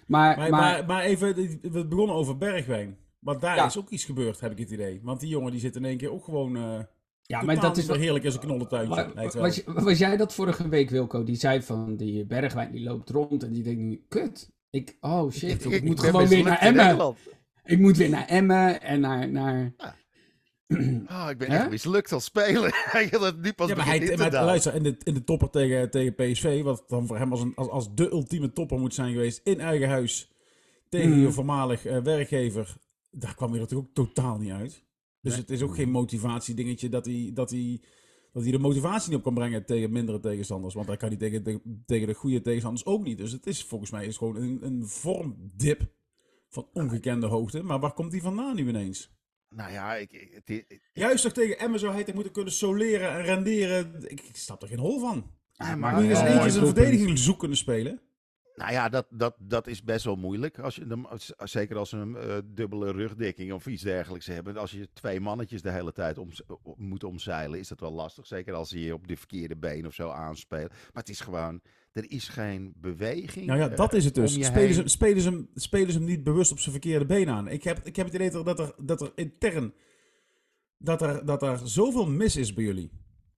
[0.08, 1.36] maar, Maar, maar, maar, maar even,
[1.72, 2.98] we begonnen over Bergwijn.
[3.20, 3.66] Want daar Ja.
[3.66, 5.00] is ook iets gebeurd, heb ik het idee.
[5.04, 6.88] Want die jongen die zit in één keer ook gewoon...
[7.26, 7.98] ja, maar dat is wel...
[7.98, 9.12] heerlijk als een knollentuintje.
[9.40, 11.24] Was, was jij dat vorige week, Wilco?
[11.24, 14.52] Die zei van, die Bergwijn die loopt rond en die denkt nu, kut.
[14.70, 17.16] Ik, oh shit, ik, moet gewoon weer naar Emmen.
[17.64, 19.30] Ik moet weer naar Emmen en naar...
[19.30, 19.74] naar...
[21.08, 22.84] Oh, ik ben echt mislukt als speler.
[22.92, 25.24] Hij had het nu pas Ja, maar hij, in maar luister, in de, in de
[25.24, 28.80] topper tegen, tegen PSV, wat dan voor hem als, een, als, als de ultieme topper
[28.80, 30.32] moet zijn geweest, in eigen huis,
[30.90, 31.22] tegen Mm.
[31.22, 32.76] je voormalig eh, werkgever,
[33.12, 34.84] daar kwam hij natuurlijk ook totaal niet uit.
[35.24, 35.42] Dus Nee.
[35.42, 37.82] het is ook geen motivatiedingetje dat hij, dat, hij,
[38.32, 40.74] dat hij de motivatie niet op kan brengen tegen mindere tegenstanders.
[40.74, 43.18] Want hij kan hij tegen, de- tegen de goede tegenstanders ook niet.
[43.18, 45.92] Dus het is volgens mij is gewoon een, een vormdip
[46.50, 47.64] van ongekende hoogte.
[47.64, 49.12] Maar waar komt die vandaan nu ineens?
[49.50, 50.42] Nou ja, ik,
[50.94, 53.96] Juist toch tegen Emmen zou hij moeten kunnen soleren en renderen.
[54.12, 55.32] Ik, ik snap er geen hol van.
[55.52, 58.00] Ja, maar- Moet je eens één keer ik zijn verdediging zoek kunnen spelen?
[58.56, 60.60] Nou ja, dat, dat, dat is best wel moeilijk.
[60.60, 61.08] Als je,
[61.44, 64.58] zeker als ze een eh, dubbele rugdekking of iets dergelijks hebben.
[64.58, 66.30] Als je twee mannetjes de hele tijd om,
[66.76, 68.28] moet omzeilen, is dat wel lastig.
[68.28, 70.70] Zeker als ze je op de verkeerde been of zo aanspelen.
[70.70, 71.62] Maar het is gewoon,
[71.92, 73.46] er is geen beweging.
[73.46, 74.34] Nou ja, eh, dat is het dus.
[74.34, 74.74] Spelen heen.
[74.74, 77.48] ze, spelen, ze hem, spelen ze hem niet bewust op zijn verkeerde been aan?
[77.48, 79.74] Ik heb, ik heb het idee dat er, dat er, dat er intern...
[80.78, 82.92] Dat er, dat er zoveel mis is bij jullie.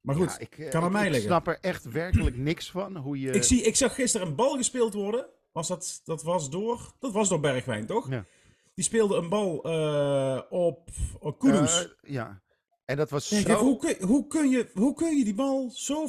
[0.06, 1.30] Maar goed, Ja, ik, eh, kan aan ik- mij ik liggen.
[1.30, 2.98] snap er echt werkelijk niks van.
[2.98, 3.32] Hoe je...
[3.32, 5.26] Ik, zie, ik zag gisteren een bal gespeeld worden.
[5.52, 6.94] Was dat, dat was door...
[7.00, 8.10] Dat was door Bergwijn, toch?
[8.10, 8.26] Ja.
[8.74, 10.90] Die speelde een bal eh, op,
[11.20, 11.84] op Kudus.
[11.84, 12.42] Eh, ja.
[12.86, 15.34] En dat was Ja, zo kijk, hoe, kun, hoe, kun je, hoe kun je die
[15.36, 16.08] bal zo...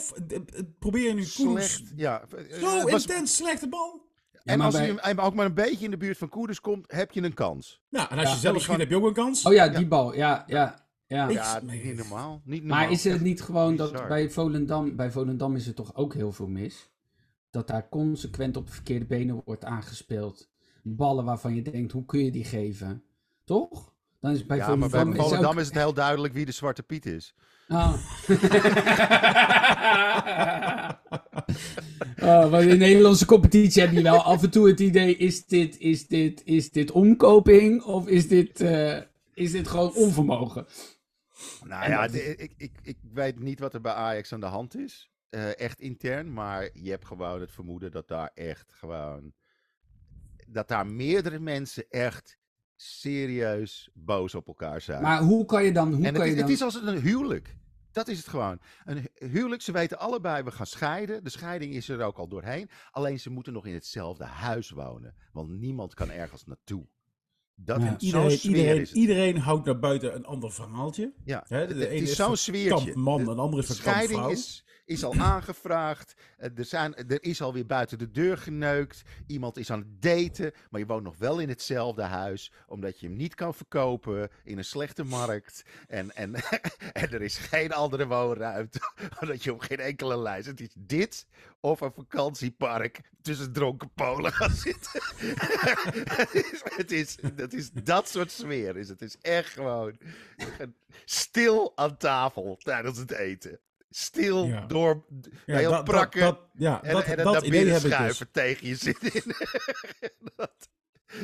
[0.78, 1.82] Probeer je nu Kudus...
[1.96, 2.22] Ja.
[2.60, 4.04] Zo was- intens slechte bal.
[4.44, 6.60] En maar als bij- hij hem ook maar een beetje in de buurt van Koerders
[6.60, 7.82] komt, heb je een kans.
[7.90, 9.44] Nou, en als Ja, je zelf schiet, gewoon- heb je ook een kans.
[9.46, 10.14] Oh ja, die bal.
[10.14, 11.26] Ja, ja, ja.
[11.26, 12.40] Niet normaal.
[12.44, 12.78] Niet normaal.
[12.78, 16.32] Maar is het niet gewoon dat bij Volendam, bij Volendam is er toch ook heel
[16.32, 16.90] veel mis?
[17.50, 20.50] Dat daar consequent op de verkeerde benen wordt aangespeeld.
[20.82, 23.02] Ballen waarvan je denkt, hoe kun je die geven?
[23.44, 23.94] Toch?
[24.20, 25.60] Dan is bij Ja, maar bij Volendam is Volendam ook...
[25.60, 27.34] is het heel duidelijk wie de Zwarte Piet is.
[27.68, 27.92] Ah.
[32.22, 35.46] oh, want in de Nederlandse competitie heb je wel af en toe het idee, is
[35.46, 38.98] dit, is dit, is dit omkoping of is dit, eh,
[39.34, 40.66] is dit gewoon onvermogen?
[41.64, 45.10] Nou ja, ik, ik, ik weet niet wat er bij Ajax aan de hand is.
[45.28, 46.32] Eh, echt intern.
[46.32, 49.32] Maar je hebt gewoon het vermoeden dat daar echt gewoon...
[50.46, 52.38] Dat daar meerdere mensen echt
[52.76, 55.02] serieus boos op elkaar zijn.
[55.02, 56.44] Maar hoe kan je dan, hoe en het kan is, je dan...
[56.44, 57.56] het is als een huwelijk.
[57.92, 58.60] Dat is het gewoon.
[58.84, 61.24] Een hu- huwelijk, ze weten allebei, we gaan scheiden.
[61.24, 62.70] De scheiding is er ook al doorheen.
[62.90, 65.14] Alleen ze moeten nog in hetzelfde huis wonen.
[65.32, 66.86] Want niemand kan ergens naartoe.
[67.58, 67.96] Dat Ja.
[67.98, 71.12] Iedereen, iedereen, iedereen houdt naar buiten een ander verhaaltje.
[71.24, 72.68] Ja, Hè, de het, het ene is is zo'n sfeertje.
[72.84, 74.30] Kamp man, De- een andere is van scheiding vrouw.
[74.30, 76.14] is, is al aangevraagd.
[76.36, 79.02] Eh, Er, zijn, er is alweer buiten de deur geneukt.
[79.26, 80.52] Iemand is aan het daten.
[80.70, 82.52] Maar je woont nog wel in hetzelfde huis.
[82.66, 85.62] Omdat je hem niet kan verkopen in een slechte markt.
[85.88, 86.34] En, en,
[87.02, 88.80] en er is geen andere woonruimte.
[89.20, 90.46] Omdat je op geen enkele lijst.
[90.46, 91.26] Het is dit
[91.60, 95.02] of een vakantiepark tussen dronken Polen gaan zitten.
[96.20, 96.34] het,
[96.92, 98.74] is, het, is, is dat soort sfeer.
[98.74, 99.98] Het is echt gewoon
[101.04, 103.60] stil aan tafel tijdens het eten.
[103.90, 104.66] Stil Ja.
[104.66, 105.04] door
[105.46, 107.82] Ja, heel dat, prakken dat, dat, ja, en, dat, en dat naar idee binnen heb
[107.82, 107.92] ik dus.
[107.96, 109.22] schuiven tegen je zin in.
[110.36, 110.68] dat,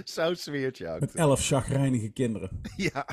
[0.05, 1.01] Zo sfeert je ook.
[1.01, 2.61] Met elf chagrijnige kinderen.
[2.77, 3.07] Ja,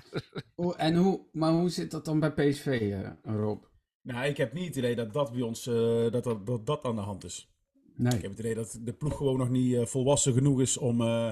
[0.56, 3.64] Hoe- En hoe, maar hoe zit dat dan bij PSV, eh, Rob?
[4.02, 6.84] Nou, ik heb niet het idee dat dat bij ons eh, dat, dat, dat, dat
[6.84, 7.54] aan de hand is.
[7.74, 8.22] Ik Nee.
[8.22, 11.32] heb het idee dat de ploeg gewoon nog niet eh, volwassen genoeg is om, eh,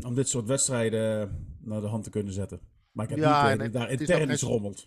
[0.06, 2.60] om dit soort wedstrijden naar de hand te kunnen zetten.
[2.92, 4.86] Maar ik heb Ja, niet het idee dat daar het is intern iets geen- rommelt.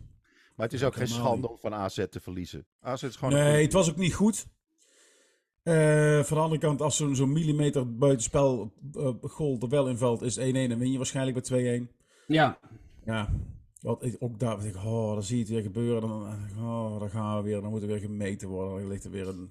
[0.60, 2.66] Maar het is ook geen schande om van AZ te verliezen.
[2.82, 4.48] AZ is gewoon een Nee, het was ook niet goed.
[5.64, 10.22] Eh, van de andere kant, als zo'n zo'n millimeter buitenspel eh goal er wel invalt,
[10.22, 11.92] is 1-1 en win je waarschijnlijk bij 2-1.
[12.28, 12.60] Ja,
[13.06, 13.30] Ja,
[13.82, 16.02] want ik- ook daar denk ik, oh, dan zie je het weer gebeuren.
[16.02, 16.22] Dan,
[16.60, 18.80] oh, dan gaan we weer, dan moet er weer gemeten worden.
[18.80, 19.50] Dan ligt er weer een,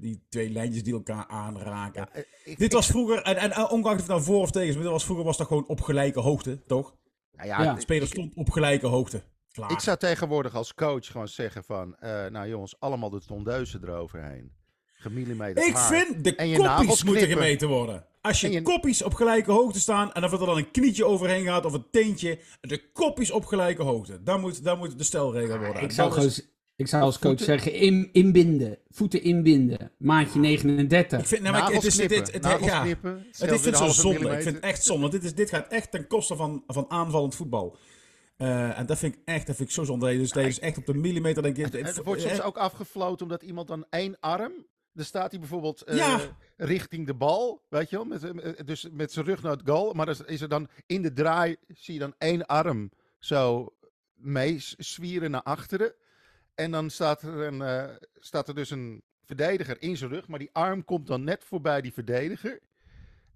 [0.00, 2.00] die twee lijntjes die elkaar aanraken.
[2.12, 4.68] Ja, eh, ik- Dit was vroeger, en, en ongeacht of het nou voor of tegen
[4.68, 6.94] is, maar dit was, vroeger was dat gewoon op gelijke hoogte, toch?
[7.36, 7.74] Nou ja, Ja.
[7.74, 9.22] De speler stond op gelijke hoogte.
[9.52, 9.70] Klaar.
[9.70, 11.96] Ik zou tegenwoordig als coach gewoon zeggen van...
[11.96, 14.52] eh, nou jongens, allemaal de tondeuzen eroverheen.
[14.92, 15.86] Gemillimeterd Ik haar.
[15.94, 18.06] vind de En je koppies moeten gemeten worden.
[18.20, 21.44] Als je, je- koppies op gelijke hoogte staan en of er dan een knietje overheen
[21.44, 24.22] gaat of een teentje, de koppies op gelijke hoogte.
[24.22, 25.82] Dan moet, dan moet de stelregel worden.
[25.82, 26.46] ik zou, gewoon, is-
[26.76, 28.78] ik zou als coach Voeten- zeggen, in, inbinden.
[28.90, 29.90] Voeten inbinden.
[29.98, 31.18] Maatje 39.
[31.20, 33.14] ik vind, nou, maar ik- Nagels het is, dit, het, Nagels ja, knippen.
[33.26, 34.28] Het scheelt is zo zonde.
[34.36, 35.00] Ik vind het echt zonde.
[35.00, 37.76] Want dit, is, dit gaat echt ten koste van, van aanvallend voetbal.
[38.42, 40.18] Eh, en dat vind ik echt dat vind ik zo zonde.
[40.18, 41.42] Dus dat is echt op de millimeter.
[41.42, 44.52] Denk ik, En er wordt soms ook afgefloten omdat iemand dan één arm.
[44.92, 46.20] Dan staat hij bijvoorbeeld eh, Ja.
[46.56, 49.92] richting de bal, weet je wel, met, eh, dus met zijn rug naar het goal.
[49.92, 53.74] Maar dan is er dan in de draai, zie je dan één arm zo
[54.14, 55.94] meezwieren naar achteren.
[56.54, 60.38] En dan staat er, een, eh, staat er dus een verdediger in zijn rug, maar
[60.38, 62.60] die arm komt dan net voorbij die verdediger.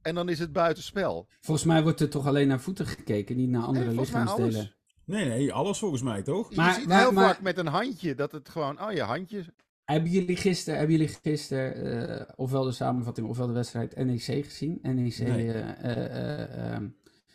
[0.02, 1.26] En dan is het buitenspel.
[1.40, 4.75] Volgens mij wordt er toch alleen naar voeten gekeken, niet naar andere Nee, lichaamsdelen.
[5.06, 6.50] Nee, nee, alles volgens mij toch?
[6.50, 9.02] Je Maar- ziet maar- heel maar- vaak met een handje dat het gewoon, oh je
[9.02, 9.44] handje.
[9.84, 14.78] Hebben jullie gisteren, hebben jullie gisteren eh, ofwel de samenvatting ofwel de wedstrijd NEC gezien?
[14.82, 15.52] NEC, Nee.
[15.52, 16.88] eh, eh, eh, ehm,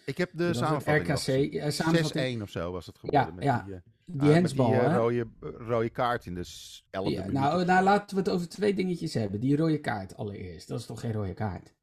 [0.05, 1.51] Ik heb de samenvatting RKC, gezien.
[1.51, 3.25] eh, samenvatting, 6-1 of zo was het geworden.
[3.27, 3.63] Ja, met ja.
[3.65, 7.33] Die, die ah, hensbal, met die rode, rode kaart in de s- 11e Ja, minuut.
[7.33, 9.39] nou, nou, laten we het over twee dingetjes hebben.
[9.39, 10.67] Die rode kaart allereerst.
[10.67, 11.73] Dat is toch geen rode kaart?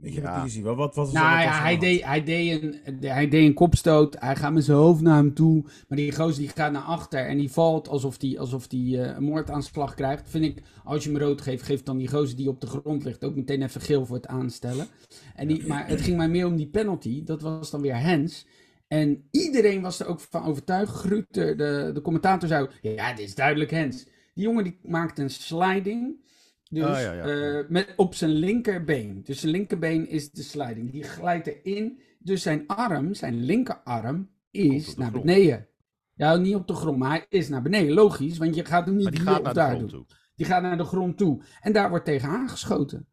[0.00, 0.32] Ik heb Ja.
[0.34, 0.62] het niet gezien.
[0.76, 3.54] Wat, wat, is Nou er- ja, was hij deed, hij, deed een, hij deed een
[3.54, 4.16] kopstoot.
[4.18, 5.62] Hij gaat met zijn hoofd naar hem toe.
[5.88, 9.16] Maar die gozer die gaat naar achter en die valt alsof hij alsof die, eh,
[9.16, 10.28] een moordaanslag krijgt.
[10.30, 13.04] Vind ik, als je hem rood geeft, geef dan die gozer die op de grond
[13.04, 14.86] ligt ook meteen even geel voor het aanstellen.
[15.34, 17.24] En die, maar het ging mij meer om die penalty.
[17.24, 18.46] Dat was dan weer Hens.
[18.88, 20.92] En iedereen was er ook van overtuigd.
[20.92, 21.54] Gruut, de,
[21.94, 24.04] de, commentator zei, ja, dit is duidelijk Hens.
[24.34, 26.24] Die jongen die maakt een sliding.
[26.70, 27.24] Dus Ah, ja, ja.
[27.24, 29.20] eh, met, op zijn linkerbeen.
[29.24, 30.90] Dus zijn linkerbeen is de sliding.
[30.92, 32.00] Die glijdt erin.
[32.18, 35.24] Dus zijn arm, zijn linkerarm, is naar grond.
[35.24, 35.68] beneden.
[36.14, 37.94] Ja, niet op de grond, maar hij is naar beneden.
[37.94, 40.06] Logisch, want je gaat hem niet die hier gaat of daar grond doen.
[40.06, 40.16] toe.
[40.34, 41.42] Die gaat naar de grond toe.
[41.60, 43.08] En daar wordt tegen aangeschoten.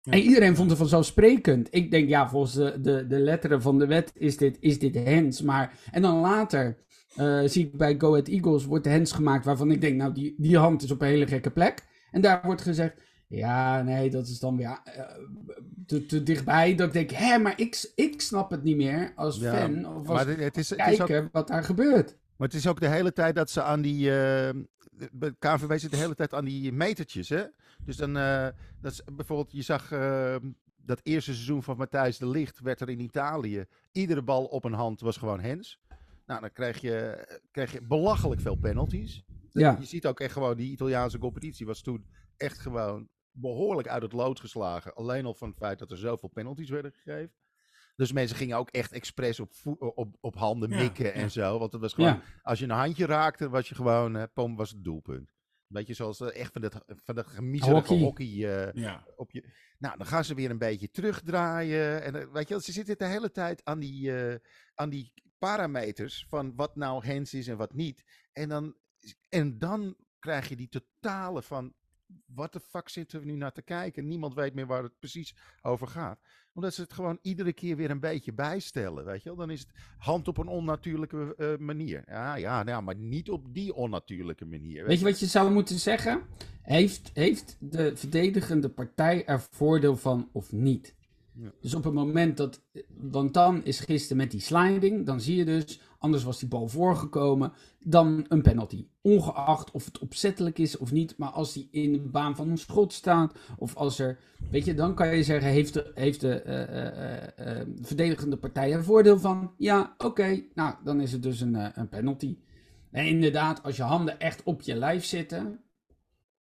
[0.00, 0.12] Ja.
[0.12, 1.68] En iedereen vond het vanzelfsprekend.
[1.70, 4.94] Ik denk, ja, volgens de, de, de letteren van de wet is dit, is dit
[4.94, 5.42] hens.
[5.42, 6.78] Maar, en dan later
[7.16, 10.12] eh, zie ik bij Go Ahead Eagles wordt de hens gemaakt waarvan ik denk, nou,
[10.14, 11.86] die, die hand is op een hele gekke plek.
[12.10, 15.02] En daar wordt gezegd, ja, nee, dat is dan weer eh,
[15.86, 16.74] te, te dichtbij.
[16.74, 19.94] Dat ik denk, hè, maar ik, ik snap het niet meer als Ja, fan of
[19.94, 22.16] als Maar het, is, het, is ook, kijker wat daar gebeurt.
[22.36, 24.04] maar het is ook de hele tijd dat ze aan die...
[24.04, 27.44] de KNVB zit de hele tijd aan die metertjes, hè?
[27.84, 28.16] Dus dan...
[28.16, 28.48] eh,
[28.80, 29.92] dat is, bijvoorbeeld, je zag...
[29.92, 30.36] eh,
[30.76, 33.64] dat eerste seizoen van Matthijs de Licht werd er in Italië.
[33.92, 35.80] Iedere bal op een hand was gewoon hens.
[36.26, 39.24] Nou, dan krijg je, krijg je belachelijk veel penalties.
[39.58, 42.06] Ja, Je ziet ook echt gewoon, die Italiaanse competitie was toen
[42.36, 44.94] echt gewoon behoorlijk uit het lood geslagen.
[44.94, 47.32] Alleen al van het feit dat er zoveel penalties werden gegeven.
[47.96, 51.12] Dus mensen gingen ook echt expres op, voe- op, op handen mikken ja.
[51.12, 51.58] en zo.
[51.58, 52.22] Want het was gewoon, ja.
[52.42, 55.32] als je een handje raakte, was je gewoon, eh pom, was het doelpunt.
[55.66, 57.26] Beetje zoals eh, echt van dat, van dat
[57.60, 57.98] Hockey.
[57.98, 58.74] hockey, eh,
[59.16, 59.44] op je.
[59.78, 62.02] Nou, dan gaan ze weer een beetje terugdraaien.
[62.02, 64.38] En eh, weet je, ze zitten de hele tijd aan die, eh,
[64.74, 68.04] aan die parameters van wat nou hens is en wat niet.
[68.32, 68.74] En dan,
[69.28, 71.72] en dan krijg je die totale van.
[72.26, 74.08] Wat de fuck zitten we nu naar te kijken?
[74.08, 76.20] Niemand weet meer waar het precies over gaat.
[76.52, 79.04] Omdat ze het gewoon iedere keer weer een beetje bijstellen.
[79.04, 79.38] Weet je wel?
[79.38, 82.02] Dan is het hand op een onnatuurlijke eh, manier.
[82.06, 84.86] Ja, ja, nou, maar niet op die onnatuurlijke manier.
[84.86, 86.22] Weet je wat je zou moeten zeggen?
[86.62, 90.96] Heeft, heeft de verdedigende partij er voordeel van of niet?
[91.32, 91.52] Ja.
[91.60, 92.62] Dus op het moment dat.
[92.88, 95.06] Want dan is gisteren met die sliding.
[95.06, 95.80] Dan zie je dus.
[95.98, 97.52] Anders was die bal voorgekomen.
[97.78, 98.86] Dan een penalty.
[99.00, 101.16] Ongeacht of het opzettelijk is of niet.
[101.16, 103.38] Maar als die in de baan van een schot staat.
[103.56, 104.18] Of als er.
[104.50, 105.50] Weet je, dan kan je zeggen.
[105.50, 109.52] Heeft de, heeft de eh, eh, eh, verdedigende partij er voordeel van?
[109.56, 110.42] Ja, oké.
[110.54, 112.38] Nou, dan is het dus een, een penalty.
[112.90, 115.60] En inderdaad, als je handen echt op je lijf zitten,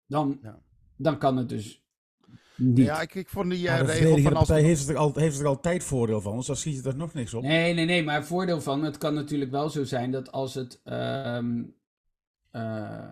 [0.05, 0.61] dan, Ja.
[0.95, 1.87] dan kan het dus
[2.59, 2.77] niet.
[2.85, 4.47] Ja, ik, ik vond die de regel van als...
[4.47, 7.13] partij heeft er, al, heeft er altijd voordeel van, dus daar schiet je er nog
[7.13, 7.43] niks op.
[7.43, 10.53] Nee, nee, nee, maar het voordeel van, het kan natuurlijk wel zo zijn dat als
[10.53, 11.61] het, ehm,
[12.51, 13.07] eh,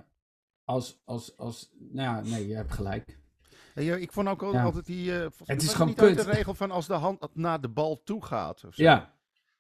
[0.63, 3.17] als, als, als, nou ja, nee, je hebt gelijk.
[3.75, 4.63] Ja, ik vond ook Ja.
[4.63, 5.13] altijd die...
[5.13, 6.15] eh, mij Het is gewoon niet kut.
[6.17, 8.63] de regel van als de hand naar de bal toe gaat.
[8.65, 8.83] Of zo.
[8.83, 9.13] Ja,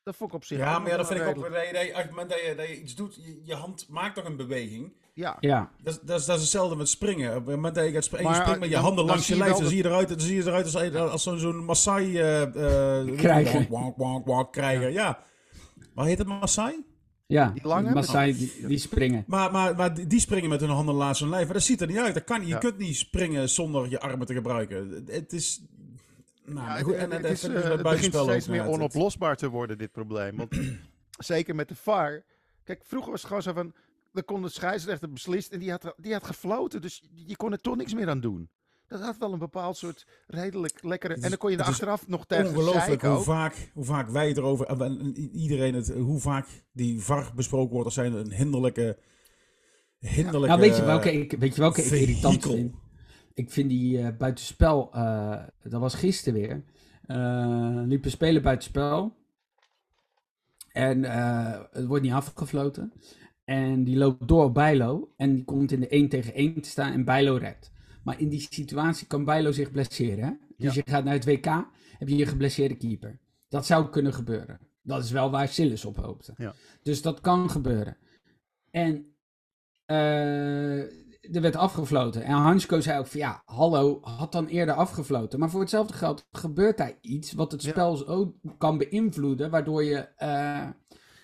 [0.03, 1.35] Dat vond ik op zich Ja, maar ja, dat vind ik ook.
[1.35, 3.53] Dat je, dat je- op het moment dat je, dat je iets doet, je, je
[3.55, 4.93] hand maakt toch een beweging.
[5.17, 5.37] Ja.
[5.39, 5.69] ja.
[5.83, 7.29] Dat, is- dat, is, dat is hetzelfde met springen.
[7.35, 9.13] Op het moment dat je gaat springen, Maar, je springt met je dan- handen dan
[9.15, 11.65] langs je lijf, dan zie je eruit, dan zie je eruit als, als zo'n zo'n
[11.65, 13.53] Maasai eh eh, Krijger.
[13.53, 14.91] wank, wank, wank, wank, krijger.
[14.91, 15.19] Ja.
[15.93, 16.85] Maar heet het Maasai?
[17.25, 17.93] Ja, Die lange?
[17.93, 19.23] Maasai, die, die springen.
[19.27, 21.43] Maar, maar, maar die die springen met hun handen langs hun lijf.
[21.45, 22.13] Maar dat ziet er niet uit.
[22.13, 22.41] Dat kan.
[22.41, 22.57] Je Ja.
[22.57, 25.03] kunt niet springen zonder je armen te gebruiken.
[25.07, 25.61] Het- is...
[26.45, 29.49] Nou, Ja, goed, het- en, en, het, is, eh, het begint steeds meer onoplosbaar te
[29.49, 30.37] worden, dit probleem.
[30.37, 30.59] Want
[31.17, 32.23] zeker met de VAR.
[32.63, 33.73] Kijk, vroeger was het gewoon zo van...
[34.17, 36.81] Dan kon de scheidsrechter beslist en die had, die had gefloten.
[36.81, 38.49] Dus je kon er toch niks meer aan doen.
[38.87, 41.13] Dat had wel een bepaald soort redelijk lekkere...
[41.13, 44.37] En dan kon je er achteraf nog tegen Ongelooflijk hoe vaak, hoe vaak wij het
[44.37, 44.65] erover...
[44.65, 45.89] en- en iedereen het...
[45.89, 48.99] Hoe vaak die VAR besproken wordt als zijn een hinderlijke...
[49.99, 50.47] Hinderlijke...
[50.47, 52.75] Nou, weet je welke ik, weet je welke ik irritant vind?
[53.33, 56.63] Ik vind die eh, buitenspel, eh, dat was gisteren weer,
[57.05, 59.15] eh liepen spelen buitenspel.
[60.71, 62.93] En eh, het wordt niet afgefloten.
[63.49, 65.13] En die loopt door op Bijlo.
[65.17, 67.71] En die komt in de 1 tegen 1 te staan en Bijlo redt.
[68.03, 70.23] Maar in die situatie kan Bijlo zich blesseren.
[70.23, 70.31] Hè?
[70.57, 71.45] Dus je gaat naar het WK,
[71.97, 73.19] heb je een geblesseerde keeper.
[73.49, 74.59] Dat zou kunnen gebeuren.
[74.81, 76.33] Dat is wel waar Sillis op hoopte.
[76.37, 76.53] Ja.
[76.81, 77.97] Dus dat kan gebeuren.
[78.71, 79.15] En
[79.85, 80.79] eh,
[81.35, 82.23] er werd afgefloten.
[82.23, 85.39] En Hansko zei ook van ja, hallo, had dan eerder afgefloten.
[85.39, 87.69] Maar voor hetzelfde geld gebeurt daar iets wat het Ja.
[87.69, 90.67] spel zo kan beïnvloeden, waardoor je, eh,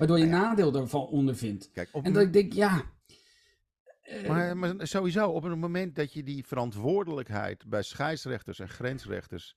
[0.07, 1.71] waardoor je nadeel ervan ondervindt.
[1.71, 2.81] Kijk, op En dat ik denk, ja.
[4.01, 9.55] eh, Maar, maar sowieso, op het moment dat je die verantwoordelijkheid bij scheidsrechters en grensrechters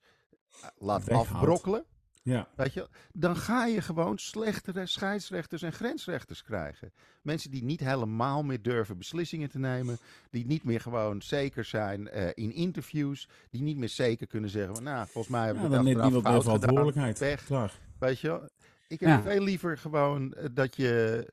[0.61, 1.85] eh, laat afbrokkelen,
[2.23, 2.47] Ja.
[2.55, 6.93] weet je, dan ga je gewoon slechtere scheidsrechters en grensrechters krijgen.
[7.21, 9.97] Mensen die niet helemaal meer durven beslissingen te nemen,
[10.29, 14.75] die niet meer gewoon zeker zijn eh, in interviews, die niet meer zeker kunnen zeggen,
[14.75, 17.17] van, nou, volgens mij hebben Ja, we neemt achteraf niemand meer verantwoordelijkheid.
[17.19, 17.45] Pech.
[17.45, 17.79] Klaar.
[17.99, 18.49] Weet je?
[18.87, 19.21] Ik heb Ja.
[19.21, 21.25] veel liever gewoon eh, dat je.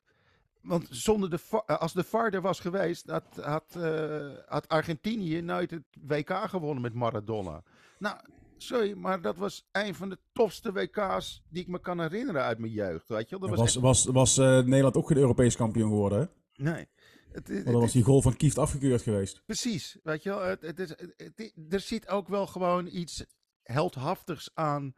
[0.62, 5.40] Want zonder de eh, als de VAR er was geweest, had, had, eh, had Argentinië
[5.40, 7.62] nooit het WK gewonnen met Maradona.
[7.98, 8.16] Nou,
[8.56, 12.58] sorry, maar dat was een van de tofste WK's die ik me kan herinneren uit
[12.58, 13.08] mijn jeugd.
[13.08, 13.38] Weet je?
[13.38, 13.48] wel.
[13.48, 16.18] Dat Was, was, was, was, eh, Nederland ook geen Europees kampioen geworden?
[16.20, 16.62] Hè?
[16.72, 16.86] Nee.
[17.32, 19.42] Het, het- dan was die goal van Kieft afgekeurd geweest.
[19.46, 20.40] Precies, weet je wel.
[20.42, 23.24] Het, het is, het- het- er zit ook wel gewoon iets
[23.62, 24.94] heldhaftigs aan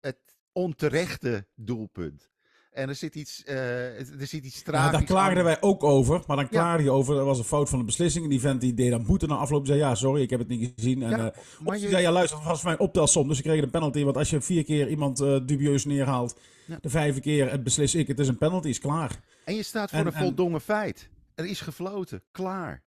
[0.00, 0.18] het
[0.58, 2.28] onterechte doelpunt.
[2.72, 5.44] En er zit iets, eh, er zit iets Ja, tragisch daar klaagden aan.
[5.44, 6.22] wij ook over.
[6.26, 8.24] Maar dan klaagde je over, dat was een fout van de beslissing.
[8.24, 9.66] En die vent die deed dan moeten na afloop.
[9.66, 11.02] zei ja, sorry, ik heb het niet gezien.
[11.02, 13.28] En, Ja, eh, maar je- zei, ja, luister, dat was mijn optelsom.
[13.28, 14.04] Dus ik kreeg een penalty.
[14.04, 16.78] Want als je vier keer iemand eh, dubieus neerhaalt, Ja.
[16.80, 19.20] de vijfde keer het beslis ik, het is een penalty, is klaar.
[19.44, 21.08] En je staat voor En- een en- voldongen feit.
[21.34, 22.82] Er is gefloten, klaar.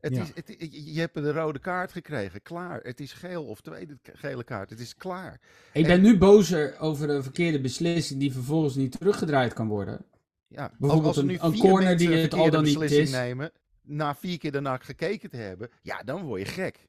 [0.00, 0.22] Het Ja.
[0.22, 0.56] is, het,
[0.94, 2.80] je hebt een rode kaart gekregen, klaar.
[2.82, 5.40] Het is geel of tweede gele kaart, het is klaar.
[5.72, 10.04] ik ben nu bozer over een verkeerde beslissing die vervolgens niet teruggedraaid kan worden.
[10.46, 13.10] Ja, Bijvoorbeeld als een- nu een vier corner die een het al dan niet is.
[13.10, 16.86] nemen, na vier keer daarna gekeken te hebben, ja, dan word je gek.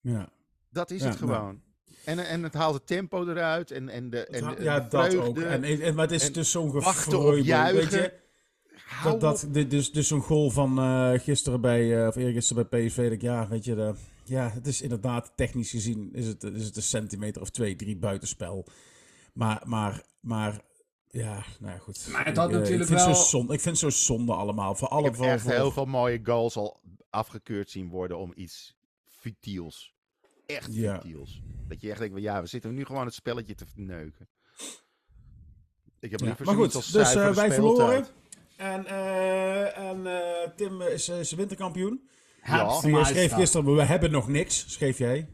[0.00, 0.28] Ja,
[0.70, 1.32] Dat is Ja, het nou.
[1.34, 1.62] gewoon.
[2.04, 5.16] En, en het haalt het tempo eruit en, en de, en de, ja de dat
[5.16, 5.38] ook.
[5.38, 8.02] En, en, maar het is en dus zo'n wachten op gefreubel, weet juichen.
[8.02, 8.12] je.
[9.02, 12.86] Dat, dat, dit, dus, dus zo'n goal van eh, gisteren bij, eh, of eergisteren bij
[12.86, 16.42] PSV, dat ik, ja, weet je, de, ja, het is inderdaad technisch gezien, is het,
[16.42, 18.66] is het een centimeter of twee, drie buitenspel.
[19.32, 20.60] Maar, maar, maar,
[21.10, 22.08] ja, nou ja, goed.
[22.10, 24.32] Maar het had Ik, natuurlijk ik vind wel- Zo zonde, ik vind het zo zonde
[24.32, 26.80] allemaal, voor Ik alle heb voor, echt voor- heel veel mooie goals al
[27.10, 28.76] afgekeurd zien worden om iets
[29.08, 29.94] futiels.
[30.46, 30.94] Echt Ja.
[31.00, 31.42] futiels.
[31.68, 34.28] Dat je echt denkt, ja, we zitten nu gewoon het spelletje te verneuken.
[36.00, 38.06] Ik heb Ja, liever maar zoiets goed, als dus eh, wij verloren.
[38.56, 42.08] En, eh, en eh, Tim is, is winterkampioen.
[42.40, 45.28] Haps, En jij schreef gisteren, we hebben nog niks, schreef jij.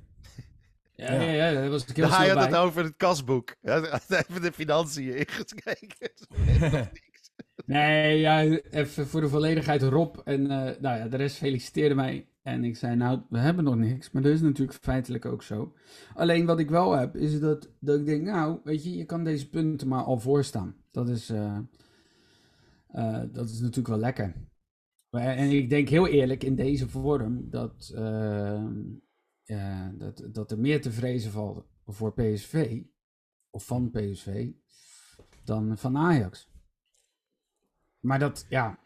[0.94, 3.54] Ja, ja, ja, was ik heel Dan ga je snel het over het kasboek.
[3.60, 6.10] Hij had Even de financiën ingekeken.
[7.66, 12.28] Nee, ja, even voor de volledigheid Rob en eh, nou ja, de rest feliciteerde mij.
[12.42, 14.10] En ik zei, nou, we hebben nog niks.
[14.10, 15.72] Maar dat is natuurlijk feitelijk ook zo.
[16.14, 19.24] Alleen wat ik wel heb, is dat, dat ik denk, nou, weet je, je kan
[19.24, 20.74] deze punten maar al voorstaan.
[20.90, 21.58] Dat is, eh,
[22.92, 24.34] eh, dat is natuurlijk wel lekker.
[25.10, 28.66] Maar, en ik denk heel eerlijk in deze vorm dat, eh,
[29.42, 32.82] ja, dat, dat er meer te vrezen valt voor PSV,
[33.50, 34.50] of van PSV,
[35.44, 36.50] dan van Ajax.
[38.00, 38.78] Maar dat, ja.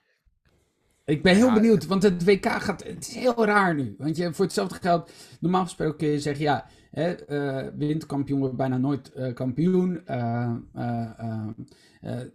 [1.04, 2.84] Ik ben heel Ja, benieuwd, want het WK gaat.
[2.84, 3.94] Het is heel raar nu.
[3.98, 8.56] Want je, voor hetzelfde geld, normaal gesproken kun je zeggen: ja, hè, eh, winterkampioen wordt
[8.56, 10.06] bijna nooit eh, kampioen.
[10.06, 10.52] Eh,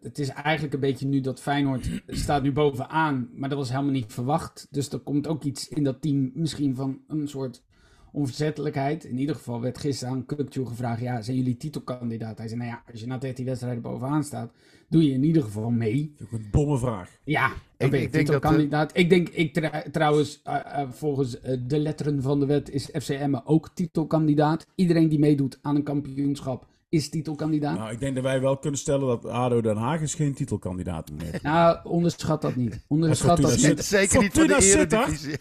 [0.01, 3.91] het is eigenlijk een beetje nu dat Feyenoord staat nu bovenaan, maar dat was helemaal
[3.91, 4.67] niet verwacht.
[4.69, 7.63] Dus er komt ook iets in dat team, misschien van een soort
[8.11, 9.03] onverzettelijkheid.
[9.05, 12.37] In ieder geval werd gisteren aan Kukcu gevraagd: ja, zijn jullie titelkandidaat?
[12.37, 14.51] Hij zei: nou ja, als je na 13 wedstrijden bovenaan staat,
[14.89, 16.13] doe je in ieder geval mee.
[16.17, 17.09] Dat is ook een domme vraag.
[17.23, 18.97] Ja, Ik- ik, ben ik ik denk dat, eh, titelkandidaat.
[18.97, 21.37] Ik denk, ik tra- trouwens, eh, eh, volgens
[21.67, 24.65] de letteren van de wet is FCM ook titelkandidaat.
[24.75, 27.77] Iedereen die meedoet aan een kampioenschap is titelkandidaat.
[27.77, 31.11] Nou, ik denk dat wij wel kunnen stellen dat ADO Den Haag is geen titelkandidaat
[31.11, 31.39] meer.
[31.41, 32.85] Nou, onderschat dat niet.
[32.87, 33.85] Onderschat Fortuna dat zit- niet.
[33.85, 35.07] Zeker niet voor de Fortuna Sittard?
[35.07, 35.39] eredivisie.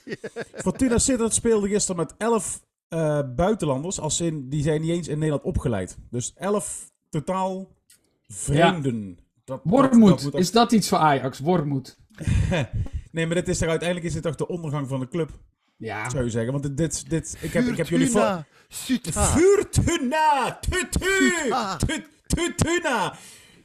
[0.55, 4.01] Fortuna Sittard speelde gisteren met 11 eh, buitenlanders.
[4.01, 5.97] Als in, die zijn niet eens in Nederland opgeleid.
[6.11, 7.69] Dus 11 totaal
[8.27, 9.19] vreemden.
[9.45, 11.39] Dat- Wormoed, dat moet ook- is dat iets voor Ajax?
[11.39, 11.97] Wormoed.
[13.13, 15.31] Nee, maar dit is toch, uiteindelijk is dit toch de ondergang van de club,
[15.79, 16.53] Ja, zou je zeggen.
[16.53, 18.11] Want dit, dit, ik, heb, ik heb jullie...
[18.11, 18.45] voor-.
[19.13, 20.59] Fortuna!
[20.61, 21.33] Tutu!
[22.27, 23.15] Tutuna!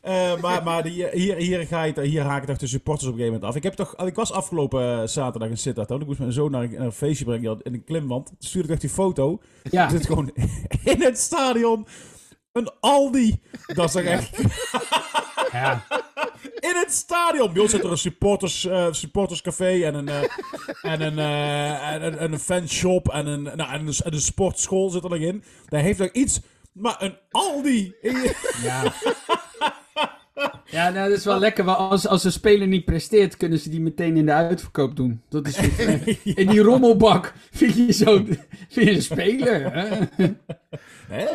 [0.01, 3.19] Eh, maar maar die, hier, hier, ga je, hier haken toch de supporters op een
[3.19, 3.55] gegeven moment af.
[3.57, 5.89] Ik, heb toch, ik was afgelopen eh, zaterdag in Sittard.
[5.89, 8.25] Ik moest mijn zoon naar een, naar een feestje brengen had in een klimwand.
[8.25, 9.39] Toen stuurde ik toch die foto.
[9.71, 9.83] ja.
[9.83, 10.31] Er zit gewoon
[10.93, 11.87] in het stadion
[12.51, 13.41] een Aldi.
[13.67, 14.37] Dat is toch echt...
[15.51, 15.83] ja.
[16.63, 17.53] In het stadion!
[17.53, 20.21] Bij ons zit er een supporters, eh, supporterscafé en een, eh,
[20.81, 24.89] en, een, en, een, en een fanshop en een, nou, en, een, en een sportschool
[24.89, 25.43] zit er nog in.
[25.69, 26.41] Daar heeft nog iets...
[26.71, 27.95] Maar een Aldi!
[28.63, 28.83] Ja.
[30.65, 31.63] Ja, nou, dat is wel lekker.
[31.63, 35.21] Want als, als een speler niet presteert, kunnen ze die meteen in de uitverkoop doen.
[35.29, 36.17] Dat is goed.
[36.23, 38.25] In die rommelbak vind je zo
[38.73, 39.73] vind je een speler.
[39.73, 40.05] Hè?
[41.07, 41.25] Hè?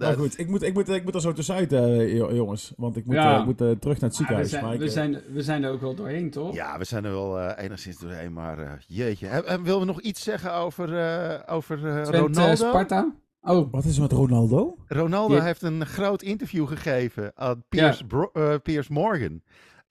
[0.00, 2.72] Goed, ik moet, ik, moet, ik moet er zo tussenuit, eh, jo- jongens.
[2.76, 3.32] Want ik moet, Ja.
[3.34, 4.50] eh, ik moet eh, terug naar het we, ziekenhuis.
[4.50, 6.54] zijn, maar ik, we, zijn, we zijn er ook wel doorheen, toch?
[6.54, 9.26] Ja, we zijn er wel eh, enigszins doorheen, maar eh, jeetje.
[9.26, 12.54] En, en willen we nog iets zeggen over, eh, over eh, Twente, Ronaldo?
[12.54, 13.12] Sparta.
[13.42, 14.76] Oh, Wat is er met Ronaldo?
[14.86, 15.42] Ronaldo Ja.
[15.42, 19.42] heeft een groot interview gegeven aan Piers, Bro- eh, Piers Morgan.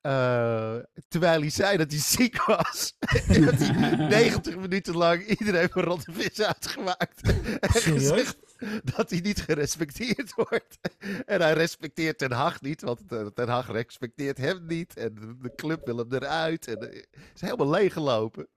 [0.02, 0.74] Eh,
[1.08, 2.96] terwijl hij zei dat hij ziek was.
[3.28, 7.22] en dat hij 90 minuten lang iedereen voor rotte vis uitgemaakt.
[7.60, 8.10] en Serieus?
[8.10, 8.38] gezegd
[8.96, 10.80] dat hij niet gerespecteerd wordt.
[11.26, 14.98] en hij respecteert Ten Hag niet, want eh, Ten Hag respecteert hem niet.
[14.98, 16.68] En de, club wil hem eruit.
[16.68, 17.04] En eh,
[17.34, 18.48] is helemaal leeggelopen.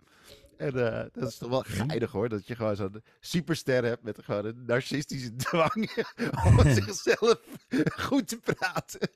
[0.57, 4.19] En eh, dat is toch wel geinig hoor, dat je gewoon zo'n superster hebt met
[4.23, 6.07] gewoon een narcistische dwang
[6.45, 7.41] om zichzelf
[7.97, 9.09] goed te praten.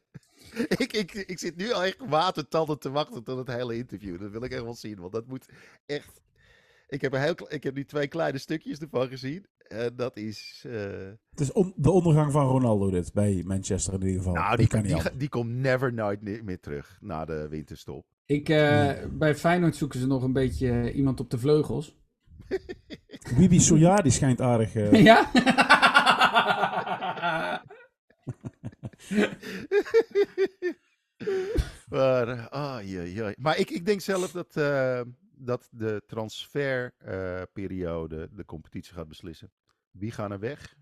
[0.68, 4.20] Ik, ik, ik zit nu al echt watertanden te wachten tot het hele interview.
[4.20, 5.47] Dat wil ik echt wel zien, want dat moet
[5.87, 6.20] echt...
[6.89, 9.47] Ik heb, een heel, ik heb nu twee kleine stukjes ervan gezien.
[9.59, 10.64] En dat is...
[10.66, 10.72] eh,
[11.30, 14.32] Het is on- de ondergang van Ronaldo dit, bij Manchester in ieder geval.
[14.34, 15.14] nou, die, kan die, anders.
[15.16, 18.07] die komt never nooit meer terug na de winterstop.
[18.26, 21.97] ik, eh, bij Feyenoord zoeken ze nog een beetje eh, iemand op de vleugels.
[23.39, 24.74] Bibi Soja, die schijnt aardig...
[24.74, 25.30] eh, ja?
[31.89, 33.34] Maar, jee, jee.
[33.39, 35.01] maar ik, ik denk zelf dat, eh,
[35.39, 39.53] dat de transferperiode de competitie gaat beslissen.
[39.91, 40.76] Wie gaan er weg?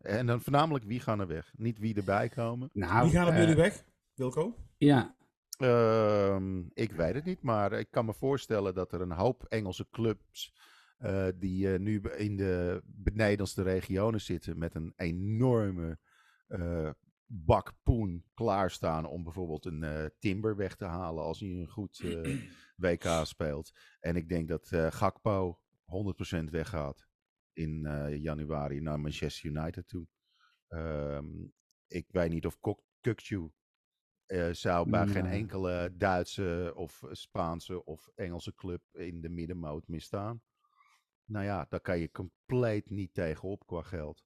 [0.00, 1.52] En dan voornamelijk wie gaan er weg.
[1.56, 2.70] Niet wie erbij komen.
[2.72, 3.84] nou, Wie gaan er bij eh, jullie weg?
[4.14, 4.56] Wilco?
[4.76, 5.16] Ja,
[5.56, 9.86] Ehm, ik weet het niet, maar ik kan me voorstellen dat er een hoop Engelse
[9.90, 10.54] clubs
[10.98, 15.98] eh, die eh, nu in de benedenste regionen zitten met een enorme
[16.46, 16.90] eh,
[17.26, 22.00] bak poen klaarstaan om bijvoorbeeld een eh, Timber weg te halen als hij een goed
[22.00, 22.38] eh,
[22.76, 23.72] WK speelt.
[24.00, 25.60] En ik denk dat eh, Gakpo
[26.40, 27.08] 100% weggaat
[27.52, 27.80] in
[28.18, 30.06] januari naar Manchester United toe.
[30.68, 31.26] Ehm,
[31.86, 32.58] ik weet niet of
[34.26, 35.40] eh, zou bij geen Nee.
[35.40, 40.42] enkele Duitse of Spaanse of Engelse club in de middenmoot misstaan.
[41.24, 44.24] Nou ja, daar kan je compleet niet tegenop qua geld.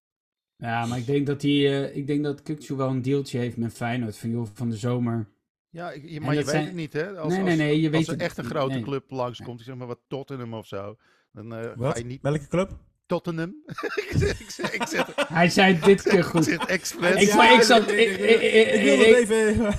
[0.60, 3.56] Ja, maar ik denk dat hij, eh, ik denk dat Kukçu wel een deeltje heeft
[3.56, 5.28] met Feyenoord van joh, van de zomer.
[5.70, 7.18] Ja, ik- je- maar je weet zijn- het niet, hè?
[7.18, 8.82] Als, Nee, nee, als- nee, je als weet er het echt een grote Nee.
[8.82, 10.96] club langskomt, ik zeg maar wat Tottenham of zo,
[11.32, 11.92] dan eh, Wat?
[11.92, 12.22] ga je niet...
[12.22, 12.70] Welke club?
[13.06, 13.54] Tottenham?
[13.66, 16.44] ik zeg, ik zeg, ik zeg, Hij zei dit keer ik goed.
[16.44, 17.22] zeg expres.
[17.28, 19.74] Ik- maar ik zat- ik, ik- ik- ik- ik wilde ik- het even...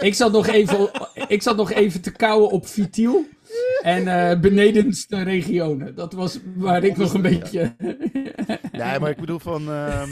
[0.00, 0.90] Ik zat nog even,
[1.28, 3.26] ik zat nog even te kauwen op Vitiel
[3.84, 5.94] en eh benedenste regionen.
[5.94, 7.74] Dat was waar ik nog een beetje...
[8.72, 9.68] Nee, maar ik bedoel van...
[9.70, 10.10] ehm,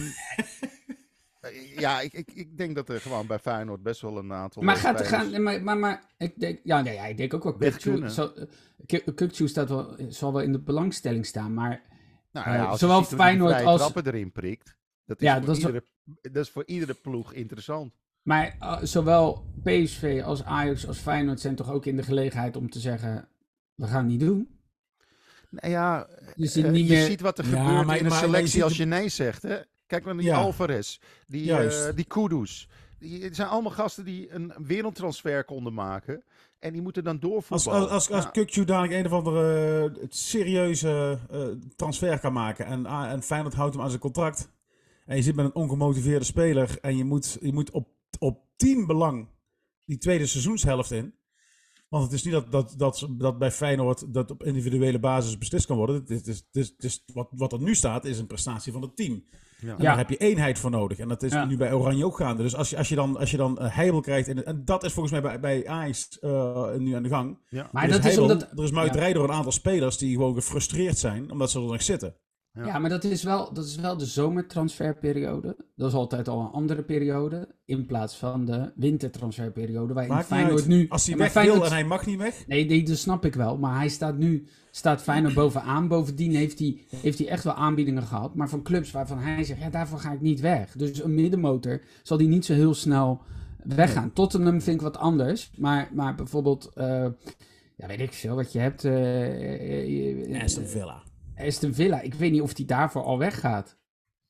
[1.84, 4.62] ja, ik, ik, ik denk dat er gewoon bij Feyenoord best wel een aantal...
[4.62, 7.34] Maar eh, gaat er gaan, maar, maar, maar ik denk, ja, nee, ja, ik denk
[7.34, 8.10] ook wel Weg Kukçu, kunnen.
[8.10, 8.32] zal-
[8.86, 11.82] Kuk- Kukçu staat wel, zal wel in de belangstelling staan, maar
[12.32, 15.56] Nou, Eh, ja, als zowel Feyenoord als- trappen erin prikt, dat is, Ja, voor dat
[15.56, 15.86] is wel- iedere,
[16.32, 17.92] dat is voor iedere ploeg interessant.
[18.22, 22.70] Maar uh, zowel PSV als Ajax als Feyenoord zijn toch ook in de gelegenheid om
[22.70, 23.28] te zeggen,
[23.74, 24.48] we gaan het niet doen.
[25.50, 26.06] Nou ja,
[26.36, 27.06] Dus uh, niet je meer...
[27.06, 29.08] ziet wat er Ja, gebeurt maar- in een je selectie ziet als de- je nee
[29.08, 29.42] zegt.
[29.42, 29.56] Hè?
[29.86, 30.36] Kijk naar die Ja.
[30.40, 32.68] Alvarez, die, eh die Kudus.
[32.98, 36.22] Die, het zijn allemaal gasten die een wereldtransfer konden maken.
[36.58, 37.80] En die moeten dan Als, doorvoetballen.
[37.80, 38.30] als, als, als Ja.
[38.44, 41.46] Kukçu dadelijk een of andere eh, serieuze eh,
[41.76, 44.48] transfer kan maken en, ah, en Feyenoord houdt hem aan zijn contract
[45.06, 48.86] en je zit met een ongemotiveerde speler en je moet, je moet op, op team
[48.86, 49.28] belang
[49.84, 51.14] die tweede seizoenshelft in.
[51.92, 55.66] Want het is niet dat, dat, dat, dat bij Feyenoord dat op individuele basis beslist
[55.66, 55.96] kan worden.
[55.96, 58.26] Het is, het is, het is, het is- wat, wat er nu staat is een
[58.26, 59.24] prestatie van het team.
[59.60, 59.68] Ja.
[59.68, 59.82] En Ja.
[59.82, 60.98] daar heb je eenheid voor nodig.
[60.98, 61.44] En dat is Ja.
[61.44, 62.42] nu bij Oranje ook gaande.
[62.42, 64.84] Dus als je, als je dan, als je dan eh, heibel krijgt, in en dat
[64.84, 67.38] is volgens mij bij, bij Ajax eh, nu aan de gang.
[67.48, 67.68] Ja.
[67.72, 68.42] Maar Er dat is omdat...
[68.42, 71.82] Er is muiterij door een aantal spelers die gewoon gefrustreerd zijn, omdat ze er nog
[71.82, 72.14] zitten.
[72.54, 72.64] Ja.
[72.66, 75.56] Ja, maar dat is, wel, dat is wel de zomertransferperiode.
[75.76, 77.48] Dat is altijd al een andere periode.
[77.64, 79.94] In plaats van de wintertransferperiode.
[79.94, 80.86] Niet Feyenoord nu.
[80.88, 82.46] Als hij Ja, weg wil Feyenoord- en hij mag niet weg.
[82.46, 83.58] Nee, nee, dat snap ik wel.
[83.58, 84.46] Maar hij staat nu.
[84.70, 85.88] Staat Feyenoord bovenaan.
[85.88, 88.34] Bovendien heeft hij, heeft hij echt wel aanbiedingen gehad.
[88.34, 90.72] Maar van clubs waarvan hij zegt: ja, daarvoor ga ik niet weg.
[90.72, 93.20] Dus een middenmotor zal die niet zo heel snel
[93.64, 94.12] weggaan.
[94.12, 95.50] Tottenham vind ik wat anders.
[95.56, 96.70] Maar, maar bijvoorbeeld.
[96.74, 97.06] eh,
[97.76, 98.84] ja, weet ik veel wat je hebt.
[98.84, 101.02] eh, Aston Villa.
[101.36, 102.00] Aston Villa.
[102.00, 103.80] Ik weet niet of die daarvoor al weggaat.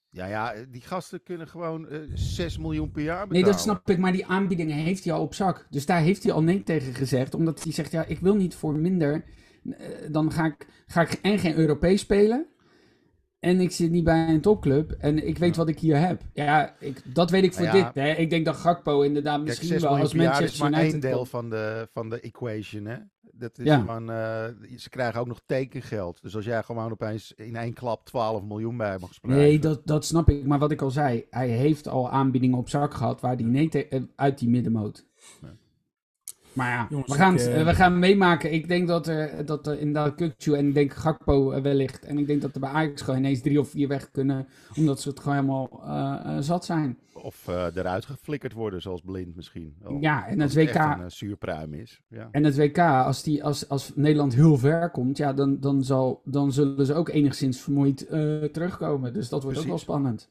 [0.08, 3.42] Ja, ja, die gasten kunnen gewoon eh 6 miljoen per jaar betalen.
[3.42, 5.66] Nee, dat snap ik, maar die aanbiedingen heeft hij al op zak.
[5.70, 7.34] Dus daar heeft hij al nee tegen gezegd.
[7.34, 9.24] Omdat hij zegt, ja, ik wil niet voor minder.
[9.64, 12.46] Eh, dan ga ik, ga ik en geen Europees spelen.
[13.44, 14.90] En ik zit niet bij een topclub.
[14.98, 16.22] En ik weet wat ik hier heb.
[16.34, 17.72] Ja, ik, dat weet ik voor ja.
[17.72, 17.94] dit.
[17.94, 18.10] Hè.
[18.12, 20.92] Ik denk dat Gakpo inderdaad Kijk, misschien 6 wel als jaar is Manchester maar United
[20.92, 21.28] één deel komt.
[21.28, 22.96] van de, van de equation, hè.
[23.32, 23.78] Dat is Ja.
[23.78, 24.44] gewoon, eh,
[24.76, 26.22] ze krijgen ook nog tekengeld.
[26.22, 29.36] Dus als jij gewoon opeens in één klap 12 miljoen bij mag spelen.
[29.36, 30.46] Nee, dat, dat snap ik.
[30.46, 33.68] Maar wat ik al zei, hij heeft al aanbiedingen op zak gehad waar hij nee
[33.88, 35.06] eh, uit die middenmoot.
[36.52, 38.52] Maar ja, Jongens, we, gaan, ik, het- eh, we gaan meemaken.
[38.52, 42.04] Ik denk dat er, dat er inderdaad Kukcu en ik denk Gakpo eh, wellicht.
[42.04, 44.46] En ik denk dat er bij Ajax gewoon ineens drie of vier weg kunnen.
[44.76, 46.98] Omdat ze het gewoon helemaal eh, eh, zat zijn.
[47.12, 49.74] Of eh, eruit geflikkerd worden, zoals Blind misschien.
[50.00, 52.02] Ja, en Als het WK, een uh, zuurpruim is.
[52.08, 52.28] Ja.
[52.32, 56.20] en het WK als, die, als, als Nederland heel ver komt, ja, dan, dan, zal,
[56.24, 59.12] dan zullen ze ook enigszins vermoeid eh, terugkomen.
[59.12, 60.30] Dus dat wordt ook wel spannend.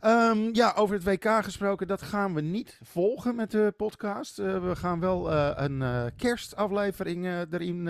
[0.00, 4.38] Ehm, ja, over het WK gesproken, dat gaan we niet volgen met de podcast.
[4.38, 7.88] Eh, we gaan wel eh, een eh, kerstaflevering erin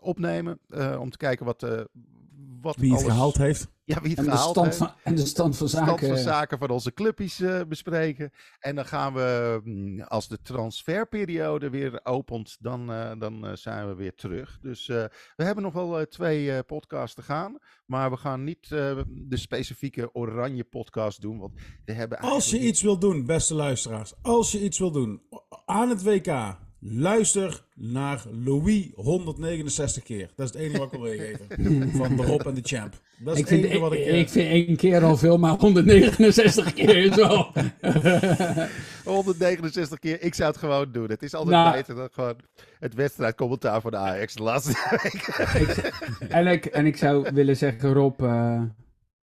[0.00, 0.58] opnemen.
[0.98, 1.60] om te kijken wat,
[2.60, 3.68] wat Wie het alles- gehaald heeft.
[3.88, 4.78] Ja, wie het En de, gehaald stand heeft.
[4.78, 6.08] van, en de stand van stand zaken.
[6.08, 8.30] van zaken van onze clubjes eh, bespreken.
[8.58, 13.88] En dan gaan we, mm, als de transferperiode weer opent, dan, eh, dan eh, zijn
[13.88, 14.58] we weer terug.
[14.60, 15.04] Dus eh,
[15.36, 17.58] we hebben nog wel eh, twee eh, podcasts te gaan.
[17.86, 21.38] Maar we gaan niet eh, de specifieke oranje podcast doen.
[21.38, 21.52] Want
[21.84, 24.12] we hebben Als je iets wil doen, beste luisteraars.
[24.22, 25.22] Als je iets wil doen
[25.64, 26.56] aan het WK.
[26.88, 30.30] Luister naar Louis 169 keer.
[30.36, 31.90] Dat is het enige wat ik wil meegeven.
[31.90, 33.00] Van de Rob en de Champ.
[33.18, 33.98] Dat is Ik het vind, wat ik...
[33.98, 37.52] ik, eh, ik vind één keer al veel, maar 169 keer is wel.
[39.04, 40.22] 169 keer.
[40.22, 41.08] Ik zou het gewoon doen.
[41.10, 41.72] Het is altijd Nou.
[41.76, 42.36] beter dan gewoon
[42.78, 44.72] het wedstrijdcommentaar van de Ajax de laatste
[45.02, 45.26] week.
[46.28, 48.62] en, ik, en ik zou willen zeggen, Rob, eh,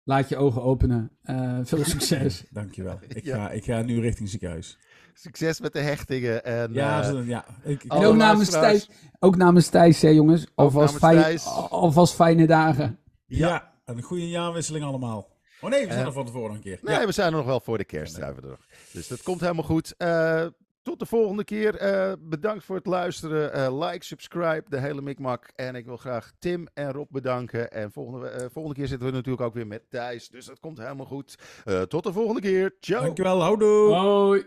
[0.04, 1.12] laat je ogen openen.
[1.24, 2.44] Eh, veel succes.
[2.50, 3.00] Dankjewel.
[3.08, 3.36] Ik, Ja.
[3.36, 4.78] ga, ik ga nu richting ziekenhuis.
[5.20, 6.44] Succes met de hechtingen.
[6.46, 7.46] En, Ja, eh, zo- ja.
[7.64, 8.50] Ik, En ook namens.
[8.50, 8.90] Thijs,
[9.20, 10.46] ook namens Thijs, hè, jongens.
[10.56, 11.46] Alvast, namens fijn, Thijs.
[11.70, 13.00] alvast fijne dagen.
[13.26, 13.76] ja.
[13.86, 15.30] een goede jaarwisseling allemaal.
[15.62, 16.80] Oh nee, we zijn Eh, er van tevoren een keer.
[16.82, 18.14] Nee, we zijn er nog wel voor de kerst.
[18.16, 18.66] zijn we er nog.
[18.92, 19.94] Dus dat komt helemaal goed.
[19.98, 20.46] Eh,
[20.82, 21.76] tot de volgende keer.
[21.76, 23.54] Eh, bedankt voor het luisteren.
[23.54, 25.52] Eh, like, subscribe, de hele mikmak.
[25.56, 27.72] En ik wil graag Tim en Rob bedanken.
[27.72, 30.30] En volgende, volgende keer zitten we natuurlijk ook weer met Thijs.
[30.30, 31.36] Dus dat komt helemaal goed.
[31.66, 32.76] Eh, tot de volgende keer.
[32.80, 33.02] Ciao.
[33.04, 33.94] Dankjewel, houdoe.
[33.96, 34.46] Hoi.